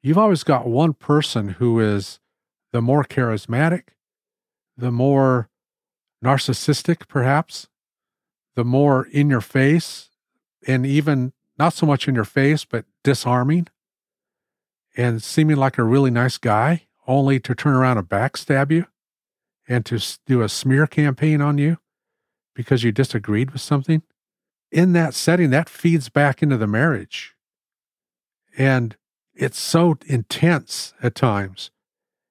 You've 0.01 0.17
always 0.17 0.43
got 0.43 0.67
one 0.67 0.93
person 0.93 1.49
who 1.49 1.79
is 1.79 2.19
the 2.71 2.81
more 2.81 3.03
charismatic, 3.03 3.89
the 4.77 4.91
more 4.91 5.49
narcissistic, 6.23 7.07
perhaps, 7.07 7.67
the 8.55 8.65
more 8.65 9.05
in 9.05 9.29
your 9.29 9.41
face, 9.41 10.09
and 10.67 10.85
even 10.85 11.33
not 11.57 11.73
so 11.73 11.85
much 11.85 12.07
in 12.07 12.15
your 12.15 12.25
face, 12.25 12.65
but 12.65 12.85
disarming 13.03 13.67
and 14.97 15.23
seeming 15.23 15.57
like 15.57 15.77
a 15.77 15.83
really 15.83 16.11
nice 16.11 16.37
guy, 16.37 16.87
only 17.07 17.39
to 17.39 17.55
turn 17.55 17.73
around 17.73 17.97
and 17.97 18.09
backstab 18.09 18.71
you 18.71 18.85
and 19.67 19.85
to 19.85 19.99
do 20.25 20.41
a 20.41 20.49
smear 20.49 20.85
campaign 20.87 21.41
on 21.41 21.57
you 21.57 21.77
because 22.53 22.83
you 22.83 22.91
disagreed 22.91 23.51
with 23.51 23.61
something. 23.61 24.01
In 24.71 24.93
that 24.93 25.13
setting, 25.13 25.49
that 25.49 25.69
feeds 25.69 26.09
back 26.09 26.41
into 26.41 26.57
the 26.57 26.67
marriage. 26.67 27.35
And 28.57 28.95
it's 29.33 29.59
so 29.59 29.97
intense 30.05 30.93
at 31.01 31.15
times. 31.15 31.71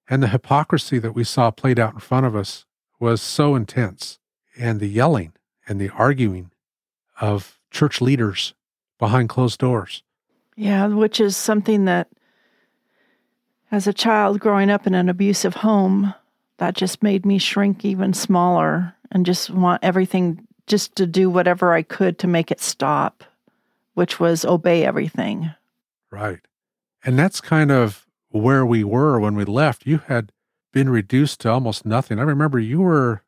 And 0.08 0.22
the 0.22 0.28
hypocrisy 0.28 0.98
that 0.98 1.14
we 1.14 1.24
saw 1.24 1.50
played 1.50 1.78
out 1.78 1.94
in 1.94 2.00
front 2.00 2.26
of 2.26 2.36
us 2.36 2.66
was 2.98 3.22
so 3.22 3.54
intense. 3.54 4.18
And 4.58 4.80
the 4.80 4.88
yelling 4.88 5.32
and 5.66 5.80
the 5.80 5.90
arguing 5.90 6.50
of 7.20 7.58
church 7.70 8.00
leaders 8.00 8.54
behind 8.98 9.28
closed 9.28 9.58
doors. 9.58 10.02
Yeah, 10.56 10.86
which 10.88 11.20
is 11.20 11.36
something 11.36 11.84
that 11.86 12.08
as 13.70 13.86
a 13.86 13.92
child 13.92 14.40
growing 14.40 14.70
up 14.70 14.86
in 14.86 14.94
an 14.94 15.08
abusive 15.08 15.54
home, 15.54 16.14
that 16.58 16.74
just 16.74 17.02
made 17.02 17.24
me 17.24 17.38
shrink 17.38 17.84
even 17.84 18.12
smaller 18.12 18.94
and 19.10 19.24
just 19.24 19.48
want 19.50 19.82
everything 19.82 20.46
just 20.66 20.94
to 20.96 21.06
do 21.06 21.30
whatever 21.30 21.72
I 21.72 21.82
could 21.82 22.18
to 22.18 22.26
make 22.26 22.50
it 22.50 22.60
stop, 22.60 23.24
which 23.94 24.20
was 24.20 24.44
obey 24.44 24.84
everything. 24.84 25.50
Right. 26.10 26.40
And 27.04 27.18
that's 27.18 27.40
kind 27.40 27.70
of 27.70 28.06
where 28.28 28.66
we 28.66 28.84
were 28.84 29.18
when 29.18 29.34
we 29.34 29.44
left. 29.44 29.86
You 29.86 29.98
had 30.06 30.32
been 30.72 30.90
reduced 30.90 31.40
to 31.40 31.50
almost 31.50 31.86
nothing. 31.86 32.18
I 32.18 32.22
remember 32.22 32.58
you 32.58 32.80
were, 32.80 33.22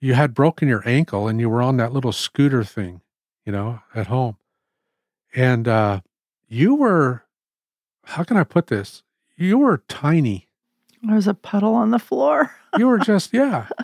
you 0.00 0.14
had 0.14 0.34
broken 0.34 0.68
your 0.68 0.86
ankle 0.86 1.28
and 1.28 1.40
you 1.40 1.48
were 1.48 1.62
on 1.62 1.76
that 1.78 1.92
little 1.92 2.12
scooter 2.12 2.64
thing, 2.64 3.00
you 3.44 3.52
know, 3.52 3.80
at 3.94 4.06
home. 4.06 4.36
And 5.34 5.66
uh, 5.68 6.00
you 6.48 6.74
were, 6.74 7.24
how 8.04 8.22
can 8.22 8.36
I 8.36 8.44
put 8.44 8.68
this? 8.68 9.02
you 9.36 9.58
were 9.58 9.82
tiny. 9.88 10.48
There 11.02 11.14
was 11.14 11.26
a 11.28 11.34
puddle 11.34 11.74
on 11.74 11.90
the 11.90 11.98
floor. 11.98 12.52
you 12.78 12.86
were 12.86 12.98
just, 12.98 13.32
yeah. 13.32 13.68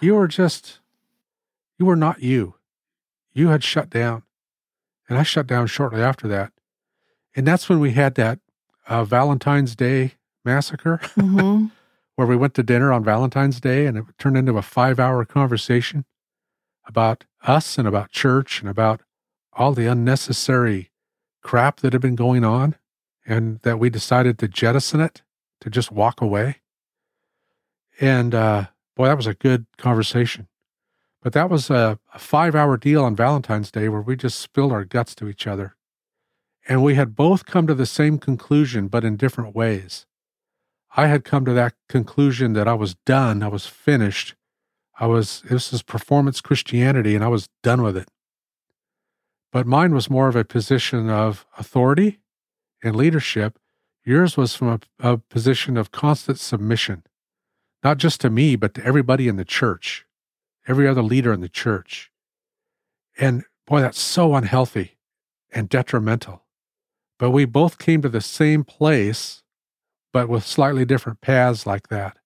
You 0.00 0.16
were 0.16 0.26
just, 0.26 0.80
you 1.78 1.86
were 1.86 1.94
not 1.94 2.24
you. 2.24 2.54
You 3.34 3.50
had 3.50 3.62
shut 3.62 3.88
down. 3.88 4.24
And 5.08 5.16
I 5.16 5.22
shut 5.22 5.46
down 5.46 5.68
shortly 5.68 6.02
after 6.02 6.26
that. 6.26 6.52
And 7.36 7.46
that's 7.46 7.68
when 7.68 7.78
we 7.78 7.92
had 7.92 8.16
that 8.16 8.40
uh, 8.88 9.04
Valentine's 9.04 9.76
Day 9.76 10.14
massacre, 10.44 10.98
mm-hmm. 11.16 11.66
where 12.22 12.28
we 12.28 12.36
went 12.36 12.54
to 12.54 12.62
dinner 12.62 12.92
on 12.92 13.02
Valentine's 13.02 13.60
Day 13.60 13.84
and 13.84 13.98
it 13.98 14.04
turned 14.16 14.36
into 14.36 14.56
a 14.56 14.62
five 14.62 15.00
hour 15.00 15.24
conversation 15.24 16.04
about 16.86 17.24
us 17.42 17.78
and 17.78 17.88
about 17.88 18.12
church 18.12 18.60
and 18.60 18.70
about 18.70 19.00
all 19.52 19.72
the 19.72 19.86
unnecessary 19.86 20.92
crap 21.42 21.80
that 21.80 21.92
had 21.92 22.00
been 22.00 22.14
going 22.14 22.44
on 22.44 22.76
and 23.26 23.58
that 23.62 23.80
we 23.80 23.90
decided 23.90 24.38
to 24.38 24.46
jettison 24.46 25.00
it, 25.00 25.22
to 25.60 25.68
just 25.68 25.90
walk 25.90 26.20
away. 26.20 26.58
And 28.00 28.36
uh, 28.36 28.66
boy, 28.94 29.06
that 29.06 29.16
was 29.16 29.26
a 29.26 29.34
good 29.34 29.66
conversation. 29.76 30.46
But 31.22 31.32
that 31.32 31.50
was 31.50 31.70
a, 31.70 31.98
a 32.14 32.20
five 32.20 32.54
hour 32.54 32.76
deal 32.76 33.04
on 33.04 33.16
Valentine's 33.16 33.72
Day 33.72 33.88
where 33.88 34.00
we 34.00 34.14
just 34.14 34.38
spilled 34.38 34.70
our 34.70 34.84
guts 34.84 35.16
to 35.16 35.28
each 35.28 35.48
other. 35.48 35.74
And 36.68 36.84
we 36.84 36.94
had 36.94 37.16
both 37.16 37.46
come 37.46 37.66
to 37.66 37.74
the 37.74 37.84
same 37.84 38.18
conclusion, 38.18 38.86
but 38.86 39.02
in 39.02 39.16
different 39.16 39.56
ways. 39.56 40.06
I 40.94 41.06
had 41.06 41.24
come 41.24 41.44
to 41.44 41.52
that 41.54 41.74
conclusion 41.88 42.52
that 42.52 42.68
I 42.68 42.74
was 42.74 42.94
done, 43.06 43.42
I 43.42 43.48
was 43.48 43.66
finished. 43.66 44.34
I 45.00 45.06
was, 45.06 45.42
this 45.48 45.72
is 45.72 45.82
performance 45.82 46.40
Christianity, 46.40 47.14
and 47.14 47.24
I 47.24 47.28
was 47.28 47.48
done 47.62 47.82
with 47.82 47.96
it. 47.96 48.08
But 49.50 49.66
mine 49.66 49.94
was 49.94 50.10
more 50.10 50.28
of 50.28 50.36
a 50.36 50.44
position 50.44 51.10
of 51.10 51.46
authority 51.58 52.20
and 52.82 52.94
leadership. 52.94 53.58
Yours 54.04 54.36
was 54.36 54.54
from 54.54 54.68
a, 55.00 55.12
a 55.12 55.18
position 55.18 55.76
of 55.76 55.92
constant 55.92 56.38
submission, 56.38 57.04
not 57.82 57.98
just 57.98 58.20
to 58.20 58.30
me, 58.30 58.54
but 58.56 58.74
to 58.74 58.84
everybody 58.84 59.28
in 59.28 59.36
the 59.36 59.44
church, 59.44 60.06
every 60.68 60.86
other 60.86 61.02
leader 61.02 61.32
in 61.32 61.40
the 61.40 61.48
church. 61.48 62.10
And 63.18 63.44
boy, 63.66 63.80
that's 63.80 64.00
so 64.00 64.34
unhealthy 64.34 64.98
and 65.50 65.68
detrimental. 65.68 66.44
But 67.18 67.30
we 67.30 67.44
both 67.44 67.78
came 67.78 68.02
to 68.02 68.08
the 68.08 68.20
same 68.20 68.64
place, 68.64 69.41
but 70.12 70.28
with 70.28 70.46
slightly 70.46 70.84
different 70.84 71.20
paths 71.20 71.66
like 71.66 71.88
that. 71.88 72.16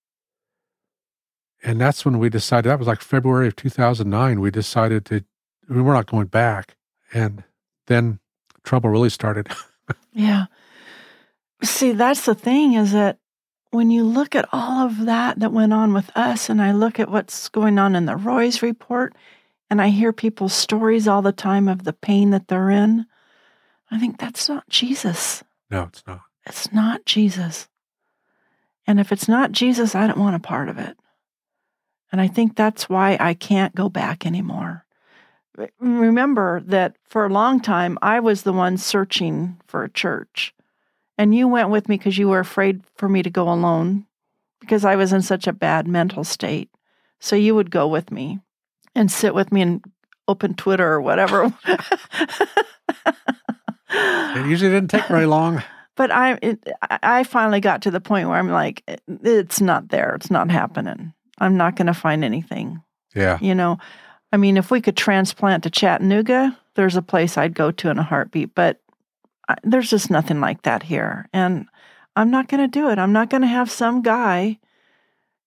And 1.62 1.80
that's 1.80 2.04
when 2.04 2.18
we 2.18 2.28
decided, 2.28 2.70
that 2.70 2.78
was 2.78 2.88
like 2.88 3.00
February 3.00 3.48
of 3.48 3.56
2009, 3.56 4.40
we 4.40 4.50
decided 4.50 5.04
to, 5.06 5.24
I 5.68 5.72
mean, 5.72 5.84
we're 5.84 5.94
not 5.94 6.06
going 6.06 6.26
back. 6.26 6.76
And 7.12 7.44
then 7.86 8.20
trouble 8.64 8.90
really 8.90 9.10
started. 9.10 9.48
yeah. 10.12 10.46
See, 11.62 11.92
that's 11.92 12.26
the 12.26 12.34
thing 12.34 12.74
is 12.74 12.92
that 12.92 13.18
when 13.70 13.90
you 13.90 14.04
look 14.04 14.34
at 14.34 14.48
all 14.52 14.86
of 14.86 15.06
that 15.06 15.38
that 15.40 15.52
went 15.52 15.72
on 15.72 15.92
with 15.92 16.10
us, 16.14 16.48
and 16.48 16.60
I 16.60 16.72
look 16.72 17.00
at 17.00 17.10
what's 17.10 17.48
going 17.48 17.78
on 17.78 17.96
in 17.96 18.06
the 18.06 18.16
Roys 18.16 18.62
report, 18.62 19.14
and 19.70 19.80
I 19.80 19.88
hear 19.88 20.12
people's 20.12 20.54
stories 20.54 21.08
all 21.08 21.22
the 21.22 21.32
time 21.32 21.68
of 21.68 21.84
the 21.84 21.92
pain 21.92 22.30
that 22.30 22.48
they're 22.48 22.70
in, 22.70 23.06
I 23.90 23.98
think 23.98 24.18
that's 24.18 24.48
not 24.48 24.68
Jesus. 24.68 25.42
No, 25.70 25.84
it's 25.84 26.04
not. 26.06 26.20
It's 26.46 26.72
not 26.72 27.04
Jesus. 27.04 27.68
And 28.86 29.00
if 29.00 29.12
it's 29.12 29.28
not 29.28 29.52
Jesus, 29.52 29.94
I 29.94 30.06
don't 30.06 30.18
want 30.18 30.36
a 30.36 30.40
part 30.40 30.68
of 30.68 30.78
it. 30.78 30.96
And 32.12 32.20
I 32.20 32.28
think 32.28 32.54
that's 32.54 32.88
why 32.88 33.16
I 33.18 33.34
can't 33.34 33.74
go 33.74 33.88
back 33.88 34.24
anymore. 34.24 34.84
Remember 35.80 36.60
that 36.66 36.96
for 37.08 37.26
a 37.26 37.32
long 37.32 37.60
time, 37.60 37.98
I 38.02 38.20
was 38.20 38.42
the 38.42 38.52
one 38.52 38.76
searching 38.76 39.58
for 39.66 39.82
a 39.82 39.90
church. 39.90 40.54
And 41.18 41.34
you 41.34 41.48
went 41.48 41.70
with 41.70 41.88
me 41.88 41.96
because 41.96 42.18
you 42.18 42.28
were 42.28 42.38
afraid 42.38 42.82
for 42.94 43.08
me 43.08 43.22
to 43.22 43.30
go 43.30 43.50
alone 43.50 44.06
because 44.60 44.84
I 44.84 44.96
was 44.96 45.12
in 45.12 45.22
such 45.22 45.46
a 45.46 45.52
bad 45.52 45.88
mental 45.88 46.24
state. 46.24 46.70
So 47.18 47.36
you 47.36 47.54
would 47.54 47.70
go 47.70 47.88
with 47.88 48.10
me 48.10 48.40
and 48.94 49.10
sit 49.10 49.34
with 49.34 49.50
me 49.50 49.62
and 49.62 49.84
open 50.28 50.54
Twitter 50.54 50.86
or 50.86 51.00
whatever. 51.00 51.54
it 53.88 54.46
usually 54.46 54.70
didn't 54.70 54.90
take 54.90 55.06
very 55.06 55.26
long. 55.26 55.62
But 55.96 56.10
I, 56.10 56.38
it, 56.42 56.68
I 56.90 57.24
finally 57.24 57.60
got 57.60 57.82
to 57.82 57.90
the 57.90 58.00
point 58.00 58.28
where 58.28 58.38
I'm 58.38 58.50
like, 58.50 58.82
it's 59.08 59.60
not 59.60 59.88
there. 59.88 60.14
It's 60.14 60.30
not 60.30 60.50
happening. 60.50 61.12
I'm 61.38 61.56
not 61.56 61.76
going 61.76 61.86
to 61.86 61.94
find 61.94 62.22
anything. 62.22 62.82
Yeah. 63.14 63.38
You 63.40 63.54
know, 63.54 63.78
I 64.32 64.36
mean, 64.36 64.56
if 64.56 64.70
we 64.70 64.80
could 64.80 64.96
transplant 64.96 65.62
to 65.62 65.70
Chattanooga, 65.70 66.56
there's 66.74 66.96
a 66.96 67.02
place 67.02 67.38
I'd 67.38 67.54
go 67.54 67.70
to 67.72 67.90
in 67.90 67.98
a 67.98 68.02
heartbeat. 68.02 68.54
But 68.54 68.80
I, 69.48 69.56
there's 69.62 69.90
just 69.90 70.10
nothing 70.10 70.40
like 70.40 70.62
that 70.62 70.82
here. 70.82 71.28
And 71.32 71.66
I'm 72.14 72.30
not 72.30 72.48
going 72.48 72.60
to 72.60 72.68
do 72.68 72.90
it. 72.90 72.98
I'm 72.98 73.12
not 73.12 73.30
going 73.30 73.42
to 73.42 73.48
have 73.48 73.70
some 73.70 74.02
guy 74.02 74.58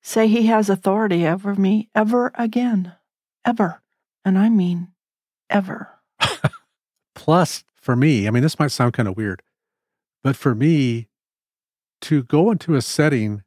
say 0.02 0.28
he 0.28 0.48
has 0.48 0.70
authority 0.70 1.28
over 1.28 1.56
me 1.56 1.90
ever 1.94 2.32
again. 2.36 2.94
Ever. 3.46 3.82
And 4.26 4.38
I 4.38 4.50
mean 4.50 4.90
ever. 5.50 5.90
Plus, 7.16 7.64
for 7.76 7.96
me, 7.96 8.28
I 8.28 8.32
mean, 8.32 8.44
this 8.44 8.60
might 8.60 8.72
sound 8.72 8.94
kind 8.94 9.08
of 9.08 9.18
weird, 9.18 9.42
but 10.24 10.36
for 10.36 10.54
me, 10.54 11.08
to 12.02 12.24
go 12.24 12.52
into 12.52 12.76
a 12.76 12.82
setting 12.82 13.44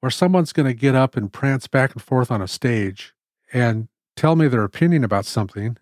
where 0.00 0.10
someone's 0.10 0.52
going 0.52 0.66
to 0.66 0.74
get 0.74 0.94
up 0.94 1.16
and 1.16 1.32
prance 1.32 1.66
back 1.66 1.92
and 1.92 2.02
forth 2.02 2.30
on 2.30 2.42
a 2.42 2.48
stage 2.48 3.14
and 3.52 3.88
tell 4.16 4.36
me 4.36 4.48
their 4.48 4.64
opinion 4.64 5.04
about 5.04 5.26
something 5.26 5.76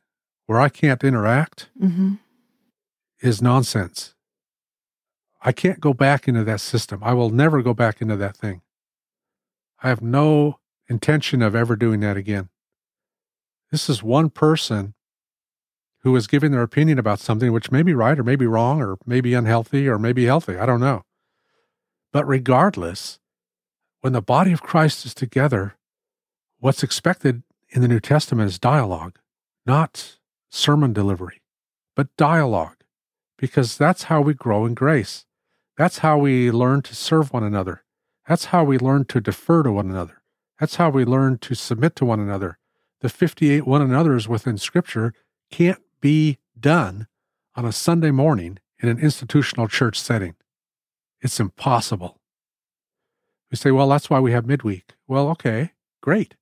where 0.47 0.61
I 0.61 0.69
can't 0.69 1.03
interact 1.03 1.71
mm-hmm. 1.81 2.15
is 3.21 3.43
nonsense. 3.43 4.15
I 5.43 5.53
can't 5.53 5.81
go 5.81 5.93
back 5.93 6.27
into 6.27 6.45
that 6.45 6.61
system. 6.61 7.01
I 7.03 7.15
will 7.15 7.31
never 7.31 7.63
go 7.63 7.75
back 7.75 8.01
into 8.01 8.17
that 8.17 8.37
thing. 8.37 8.63
I 9.83 9.89
have 9.89 10.03
no 10.03 10.59
intention 10.89 11.43
of 11.43 11.55
ever 11.55 11.77
doing 11.77 12.01
that 12.01 12.17
again. 12.17 12.49
This 13.71 13.89
is 13.89 14.03
one 14.03 14.31
person 14.31 14.95
who 16.07 16.15
is 16.15 16.29
giving 16.29 16.53
their 16.53 16.63
opinion 16.63 17.01
about 17.01 17.19
something 17.19 17.53
which 17.53 17.73
may 17.73 17.83
be 17.83 17.93
right 17.93 18.17
or 18.17 18.23
may 18.23 18.37
be 18.37 18.47
wrong 18.47 18.81
or 18.81 18.97
may 19.05 19.21
be 19.21 19.35
unhealthy 19.35 19.89
or 19.89 19.99
may 19.99 20.13
be 20.13 20.25
healthy. 20.25 20.57
I 20.57 20.65
don't 20.65 20.79
know. 20.79 21.03
But 22.13 22.29
regardless, 22.29 23.19
when 24.03 24.13
the 24.13 24.23
body 24.23 24.53
of 24.53 24.63
Christ 24.63 25.05
is 25.05 25.13
together, 25.13 25.75
what's 26.61 26.85
expected 26.85 27.43
in 27.71 27.83
the 27.83 27.89
New 27.89 27.99
Testament 27.99 28.49
is 28.49 28.61
dialogue, 28.61 29.19
not 29.67 30.19
sermon 30.49 30.93
delivery, 30.93 31.43
but 31.97 32.17
dialogue, 32.17 32.85
because 33.37 33.77
that's 33.77 34.05
how 34.05 34.21
we 34.21 34.33
grow 34.33 34.65
in 34.65 34.75
grace. 34.75 35.27
That's 35.77 35.99
how 35.99 36.19
we 36.19 36.53
learn 36.53 36.83
to 36.83 36.95
serve 36.95 37.33
one 37.33 37.43
another. 37.43 37.83
That's 38.29 38.45
how 38.47 38.63
we 38.63 38.79
learn 38.79 39.07
to 39.07 39.21
defer 39.21 39.65
to 39.65 39.73
one 39.73 39.91
another. 39.91 40.23
That's 40.61 40.77
how 40.77 40.89
we 40.89 41.05
learn 41.05 41.39
to 41.39 41.57
submit 41.57 41.97
to 41.97 42.05
one 42.05 42.21
another. 42.21 42.59
The 43.01 43.09
58 43.09 43.67
one 43.67 43.83
another's 43.83 44.29
within 44.29 44.57
Scripture 44.57 45.13
can't 45.51 45.81
be 46.07 46.39
done 46.57 47.09
on 47.57 47.65
a 47.65 47.73
Sunday 47.73 48.13
morning 48.13 48.61
in 48.79 48.89
an 48.89 48.97
institutional 48.97 49.67
church 49.67 49.99
setting. 49.99 50.37
It's 51.21 51.41
impossible. 51.41 52.21
We 53.51 53.57
say, 53.57 53.73
well, 53.73 53.89
that's 53.89 54.09
why 54.09 54.21
we 54.21 54.31
have 54.31 54.47
midweek. 54.47 54.95
Well, 55.09 55.29
okay, 55.31 55.73
great. 56.01 56.37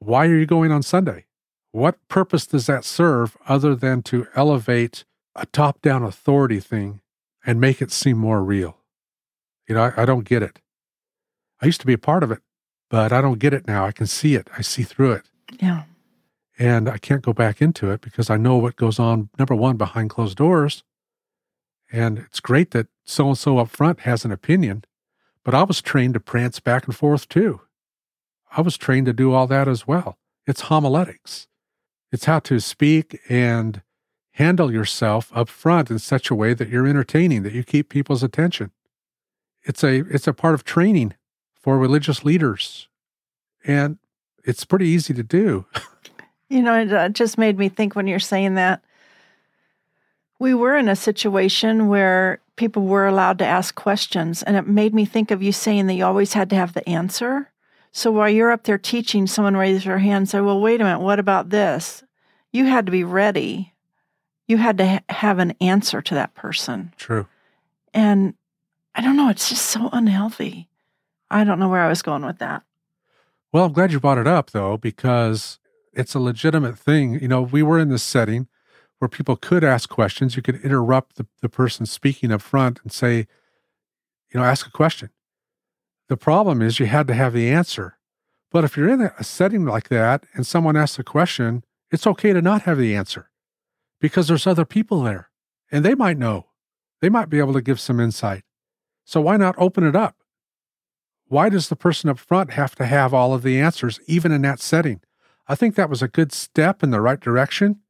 Why 0.00 0.26
are 0.26 0.36
you 0.36 0.46
going 0.46 0.72
on 0.72 0.82
Sunday? 0.82 1.26
What 1.70 2.08
purpose 2.08 2.44
does 2.44 2.66
that 2.66 2.84
serve 2.84 3.36
other 3.46 3.76
than 3.76 4.02
to 4.10 4.26
elevate 4.34 5.04
a 5.36 5.46
top 5.46 5.80
down 5.80 6.02
authority 6.02 6.58
thing 6.58 7.00
and 7.46 7.60
make 7.60 7.80
it 7.80 7.92
seem 7.92 8.18
more 8.18 8.42
real? 8.42 8.78
You 9.68 9.76
know, 9.76 9.92
I, 9.96 10.02
I, 10.02 10.04
don't 10.04 10.24
get 10.24 10.42
it. 10.42 10.58
I 11.62 11.66
used 11.66 11.82
to 11.82 11.86
be 11.86 11.92
a 11.92 11.98
part 11.98 12.24
of 12.24 12.32
it, 12.32 12.42
but 12.90 13.12
I 13.12 13.20
don't 13.20 13.38
get 13.38 13.54
it 13.54 13.68
now. 13.68 13.86
I 13.86 13.92
can 13.92 14.08
see 14.08 14.34
it, 14.34 14.50
I 14.58 14.62
see 14.62 14.82
through 14.82 15.12
it. 15.12 15.30
Yeah. 15.60 15.84
And 16.58 16.88
I 16.88 16.98
can't 16.98 17.22
go 17.22 17.32
back 17.32 17.60
into 17.60 17.90
it 17.90 18.00
because 18.00 18.30
I 18.30 18.36
know 18.36 18.56
what 18.56 18.76
goes 18.76 18.98
on, 18.98 19.28
number 19.38 19.54
one, 19.54 19.76
behind 19.76 20.10
closed 20.10 20.38
doors. 20.38 20.82
And 21.92 22.18
it's 22.18 22.40
great 22.40 22.70
that 22.72 22.88
so 23.04 23.28
and 23.28 23.38
so 23.38 23.58
up 23.58 23.68
front 23.68 24.00
has 24.00 24.24
an 24.24 24.32
opinion 24.32 24.84
but 25.46 25.54
I 25.54 25.62
was 25.62 25.80
trained 25.80 26.14
to 26.14 26.20
prance 26.20 26.58
back 26.58 26.86
and 26.86 26.96
forth 26.96 27.28
too. 27.28 27.60
I 28.56 28.62
was 28.62 28.76
trained 28.76 29.06
to 29.06 29.12
do 29.12 29.32
all 29.32 29.46
that 29.46 29.68
as 29.68 29.86
well. 29.86 30.18
It's 30.44 30.62
homiletics. 30.62 31.46
It's 32.10 32.24
how 32.24 32.40
to 32.40 32.58
speak 32.58 33.20
and 33.28 33.80
handle 34.32 34.72
yourself 34.72 35.30
up 35.32 35.48
front 35.48 35.88
in 35.88 36.00
such 36.00 36.30
a 36.30 36.34
way 36.34 36.52
that 36.52 36.68
you're 36.68 36.88
entertaining, 36.88 37.44
that 37.44 37.52
you 37.52 37.62
keep 37.62 37.88
people's 37.88 38.24
attention. 38.24 38.72
It's 39.62 39.84
a 39.84 39.98
it's 40.10 40.26
a 40.26 40.32
part 40.32 40.54
of 40.54 40.64
training 40.64 41.14
for 41.54 41.78
religious 41.78 42.24
leaders. 42.24 42.88
And 43.64 43.98
it's 44.42 44.64
pretty 44.64 44.88
easy 44.88 45.14
to 45.14 45.22
do. 45.22 45.66
you 46.48 46.62
know, 46.62 46.80
it 46.80 46.92
uh, 46.92 47.08
just 47.08 47.38
made 47.38 47.58
me 47.58 47.68
think 47.68 47.94
when 47.94 48.06
you're 48.06 48.18
saying 48.18 48.54
that. 48.54 48.82
We 50.38 50.52
were 50.52 50.76
in 50.76 50.88
a 50.88 50.96
situation 50.96 51.88
where 51.88 52.40
people 52.56 52.82
were 52.82 53.06
allowed 53.06 53.38
to 53.38 53.46
ask 53.46 53.74
questions. 53.74 54.42
And 54.42 54.56
it 54.56 54.66
made 54.66 54.94
me 54.94 55.04
think 55.04 55.30
of 55.30 55.42
you 55.42 55.52
saying 55.52 55.86
that 55.86 55.94
you 55.94 56.04
always 56.04 56.32
had 56.32 56.50
to 56.50 56.56
have 56.56 56.72
the 56.72 56.86
answer. 56.88 57.50
So 57.92 58.10
while 58.10 58.28
you're 58.28 58.50
up 58.50 58.64
there 58.64 58.78
teaching, 58.78 59.26
someone 59.26 59.56
raises 59.56 59.84
their 59.84 59.98
hand 59.98 60.16
and 60.16 60.28
say, 60.28 60.40
Well, 60.40 60.60
wait 60.60 60.80
a 60.80 60.84
minute, 60.84 61.00
what 61.00 61.18
about 61.18 61.50
this? 61.50 62.02
You 62.52 62.66
had 62.66 62.86
to 62.86 62.92
be 62.92 63.04
ready. 63.04 63.72
You 64.46 64.58
had 64.58 64.78
to 64.78 64.86
ha- 64.86 65.00
have 65.08 65.38
an 65.38 65.54
answer 65.60 66.02
to 66.02 66.14
that 66.14 66.34
person. 66.34 66.92
True. 66.96 67.26
And 67.94 68.34
I 68.94 69.00
don't 69.00 69.16
know, 69.16 69.30
it's 69.30 69.48
just 69.48 69.66
so 69.66 69.88
unhealthy. 69.92 70.68
I 71.30 71.44
don't 71.44 71.58
know 71.58 71.68
where 71.68 71.82
I 71.82 71.88
was 71.88 72.02
going 72.02 72.24
with 72.24 72.38
that. 72.38 72.62
Well, 73.52 73.64
I'm 73.64 73.72
glad 73.72 73.92
you 73.92 74.00
brought 74.00 74.18
it 74.18 74.26
up, 74.26 74.50
though, 74.50 74.76
because 74.76 75.58
it's 75.96 76.14
a 76.14 76.20
legitimate 76.20 76.78
thing. 76.78 77.18
You 77.20 77.28
know, 77.28 77.42
we 77.42 77.62
were 77.62 77.78
in 77.78 77.88
this 77.88 78.02
setting 78.02 78.48
where 78.98 79.08
people 79.08 79.36
could 79.36 79.64
ask 79.64 79.88
questions. 79.88 80.36
You 80.36 80.42
could 80.42 80.62
interrupt 80.62 81.16
the, 81.16 81.26
the 81.40 81.48
person 81.48 81.86
speaking 81.86 82.30
up 82.30 82.42
front 82.42 82.80
and 82.82 82.92
say, 82.92 83.26
you 84.32 84.38
know, 84.38 84.44
ask 84.44 84.66
a 84.66 84.70
question. 84.70 85.10
The 86.08 86.16
problem 86.16 86.62
is 86.62 86.78
you 86.78 86.86
had 86.86 87.08
to 87.08 87.14
have 87.14 87.32
the 87.32 87.50
answer. 87.50 87.98
But 88.52 88.62
if 88.62 88.76
you're 88.76 88.88
in 88.88 89.00
a 89.00 89.24
setting 89.24 89.64
like 89.64 89.88
that 89.88 90.24
and 90.34 90.46
someone 90.46 90.76
asks 90.76 90.98
a 90.98 91.04
question, 91.04 91.64
it's 91.90 92.06
okay 92.06 92.32
to 92.32 92.42
not 92.42 92.62
have 92.62 92.78
the 92.78 92.94
answer 92.94 93.30
because 94.00 94.28
there's 94.28 94.46
other 94.46 94.64
people 94.64 95.02
there 95.02 95.30
and 95.72 95.84
they 95.84 95.94
might 95.94 96.18
know. 96.18 96.46
They 97.00 97.08
might 97.08 97.28
be 97.28 97.38
able 97.38 97.52
to 97.54 97.62
give 97.62 97.80
some 97.80 98.00
insight. 98.00 98.44
So 99.04 99.20
why 99.20 99.36
not 99.36 99.54
open 99.58 99.84
it 99.84 99.96
up? 99.96 100.16
Why 101.26 101.48
does 101.48 101.68
the 101.68 101.76
person 101.76 102.08
up 102.08 102.18
front 102.18 102.52
have 102.52 102.74
to 102.76 102.86
have 102.86 103.12
all 103.12 103.34
of 103.34 103.42
the 103.42 103.60
answers, 103.60 103.98
even 104.06 104.30
in 104.30 104.42
that 104.42 104.60
setting? 104.60 105.00
I 105.48 105.54
think 105.54 105.74
that 105.74 105.90
was 105.90 106.02
a 106.02 106.08
good 106.08 106.32
step 106.32 106.82
in 106.82 106.90
the 106.90 107.00
right 107.00 107.20
direction 107.20 107.80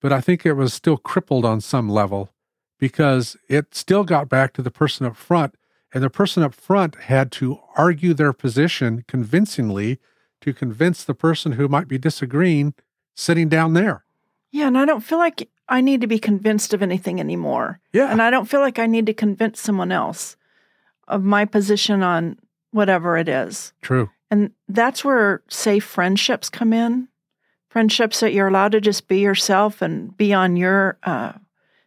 but 0.00 0.12
I 0.12 0.20
think 0.20 0.44
it 0.44 0.52
was 0.52 0.72
still 0.72 0.96
crippled 0.96 1.44
on 1.44 1.60
some 1.60 1.88
level 1.88 2.30
because 2.78 3.36
it 3.48 3.74
still 3.74 4.04
got 4.04 4.28
back 4.28 4.52
to 4.54 4.62
the 4.62 4.70
person 4.70 5.06
up 5.06 5.16
front. 5.16 5.54
And 5.94 6.02
the 6.02 6.10
person 6.10 6.42
up 6.42 6.54
front 6.54 6.94
had 6.94 7.32
to 7.32 7.58
argue 7.76 8.12
their 8.12 8.32
position 8.32 9.04
convincingly 9.08 9.98
to 10.42 10.52
convince 10.52 11.02
the 11.04 11.14
person 11.14 11.52
who 11.52 11.68
might 11.68 11.88
be 11.88 11.96
disagreeing 11.96 12.74
sitting 13.14 13.48
down 13.48 13.72
there. 13.72 14.04
Yeah, 14.52 14.66
and 14.66 14.76
I 14.76 14.84
don't 14.84 15.00
feel 15.00 15.18
like 15.18 15.48
I 15.68 15.80
need 15.80 16.02
to 16.02 16.06
be 16.06 16.18
convinced 16.18 16.74
of 16.74 16.82
anything 16.82 17.18
anymore. 17.18 17.80
Yeah. 17.92 18.10
And 18.10 18.20
I 18.20 18.30
don't 18.30 18.46
feel 18.46 18.60
like 18.60 18.78
I 18.78 18.86
need 18.86 19.06
to 19.06 19.14
convince 19.14 19.60
someone 19.60 19.90
else 19.90 20.36
of 21.08 21.24
my 21.24 21.46
position 21.46 22.02
on 22.02 22.38
whatever 22.72 23.16
it 23.16 23.28
is. 23.28 23.72
True. 23.80 24.10
And 24.30 24.50
that's 24.68 25.04
where 25.04 25.42
safe 25.48 25.84
friendships 25.84 26.50
come 26.50 26.72
in. 26.72 27.08
Friendships 27.68 28.20
that 28.20 28.32
you're 28.32 28.48
allowed 28.48 28.72
to 28.72 28.80
just 28.80 29.06
be 29.06 29.20
yourself 29.20 29.82
and 29.82 30.16
be 30.16 30.32
on 30.32 30.56
your 30.56 30.98
uh, 31.02 31.32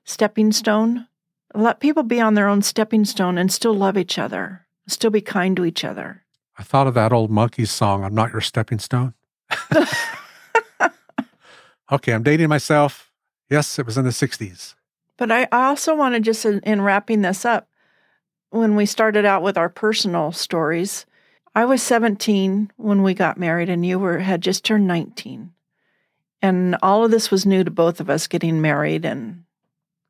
stepping 0.06 0.52
stone. 0.52 1.08
Let 1.54 1.80
people 1.80 2.04
be 2.04 2.22
on 2.22 2.36
their 2.36 2.48
own 2.48 2.62
stepping 2.62 3.06
stone 3.06 3.38
and 3.38 3.52
still 3.52 3.74
love 3.74 3.98
each 3.98 4.20
other, 4.20 4.68
still 4.88 5.10
be 5.10 5.22
kind 5.22 5.58
to 5.58 5.66
each 5.66 5.84
other. 5.84 6.24
I 6.58 6.64
thought 6.64 6.88
of 6.88 6.94
that 6.94 7.12
old 7.12 7.32
Monkees 7.32 7.70
song, 7.70 8.04
I'm 8.04 8.14
Not 8.14 8.32
Your 8.32 8.42
Stepping 8.42 8.80
Stone. 8.80 9.14
okay, 11.92 12.14
I'm 12.14 12.24
dating 12.24 12.50
myself. 12.50 13.12
Yes, 13.50 13.80
it 13.80 13.86
was 13.86 13.98
in 13.98 14.06
the 14.06 14.12
60s. 14.12 14.76
But 15.18 15.32
I, 15.32 15.48
I 15.52 15.68
also 15.68 15.96
want 15.96 16.16
to 16.16 16.22
just, 16.22 16.46
in, 16.46 16.60
in 16.60 16.82
wrapping 16.82 17.22
this 17.22 17.46
up, 17.46 17.68
when 18.52 18.76
we 18.76 18.86
started 18.86 19.26
out 19.26 19.42
with 19.42 19.58
our 19.58 19.70
personal 19.70 20.32
stories, 20.32 21.06
I 21.56 21.66
was 21.66 21.82
17 21.84 22.72
when 22.78 23.04
we 23.04 23.14
got 23.14 23.38
married, 23.38 23.70
and 23.70 23.86
you 23.86 24.00
were 24.00 24.20
had 24.20 24.42
just 24.42 24.64
turned 24.64 24.88
19. 24.88 25.52
And 26.42 26.78
all 26.82 27.04
of 27.04 27.12
this 27.12 27.32
was 27.32 27.46
new 27.46 27.64
to 27.64 27.72
both 27.72 28.00
of 28.00 28.10
us 28.10 28.28
getting 28.28 28.62
married 28.62 29.06
and 29.06 29.44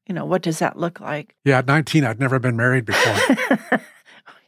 you 0.09 0.15
know, 0.15 0.25
what 0.25 0.41
does 0.41 0.57
that 0.57 0.75
look 0.75 0.99
like? 0.99 1.35
Yeah, 1.45 1.59
at 1.59 1.67
19, 1.67 2.03
I'd 2.03 2.19
never 2.19 2.39
been 2.39 2.57
married 2.57 2.83
before. 2.83 3.79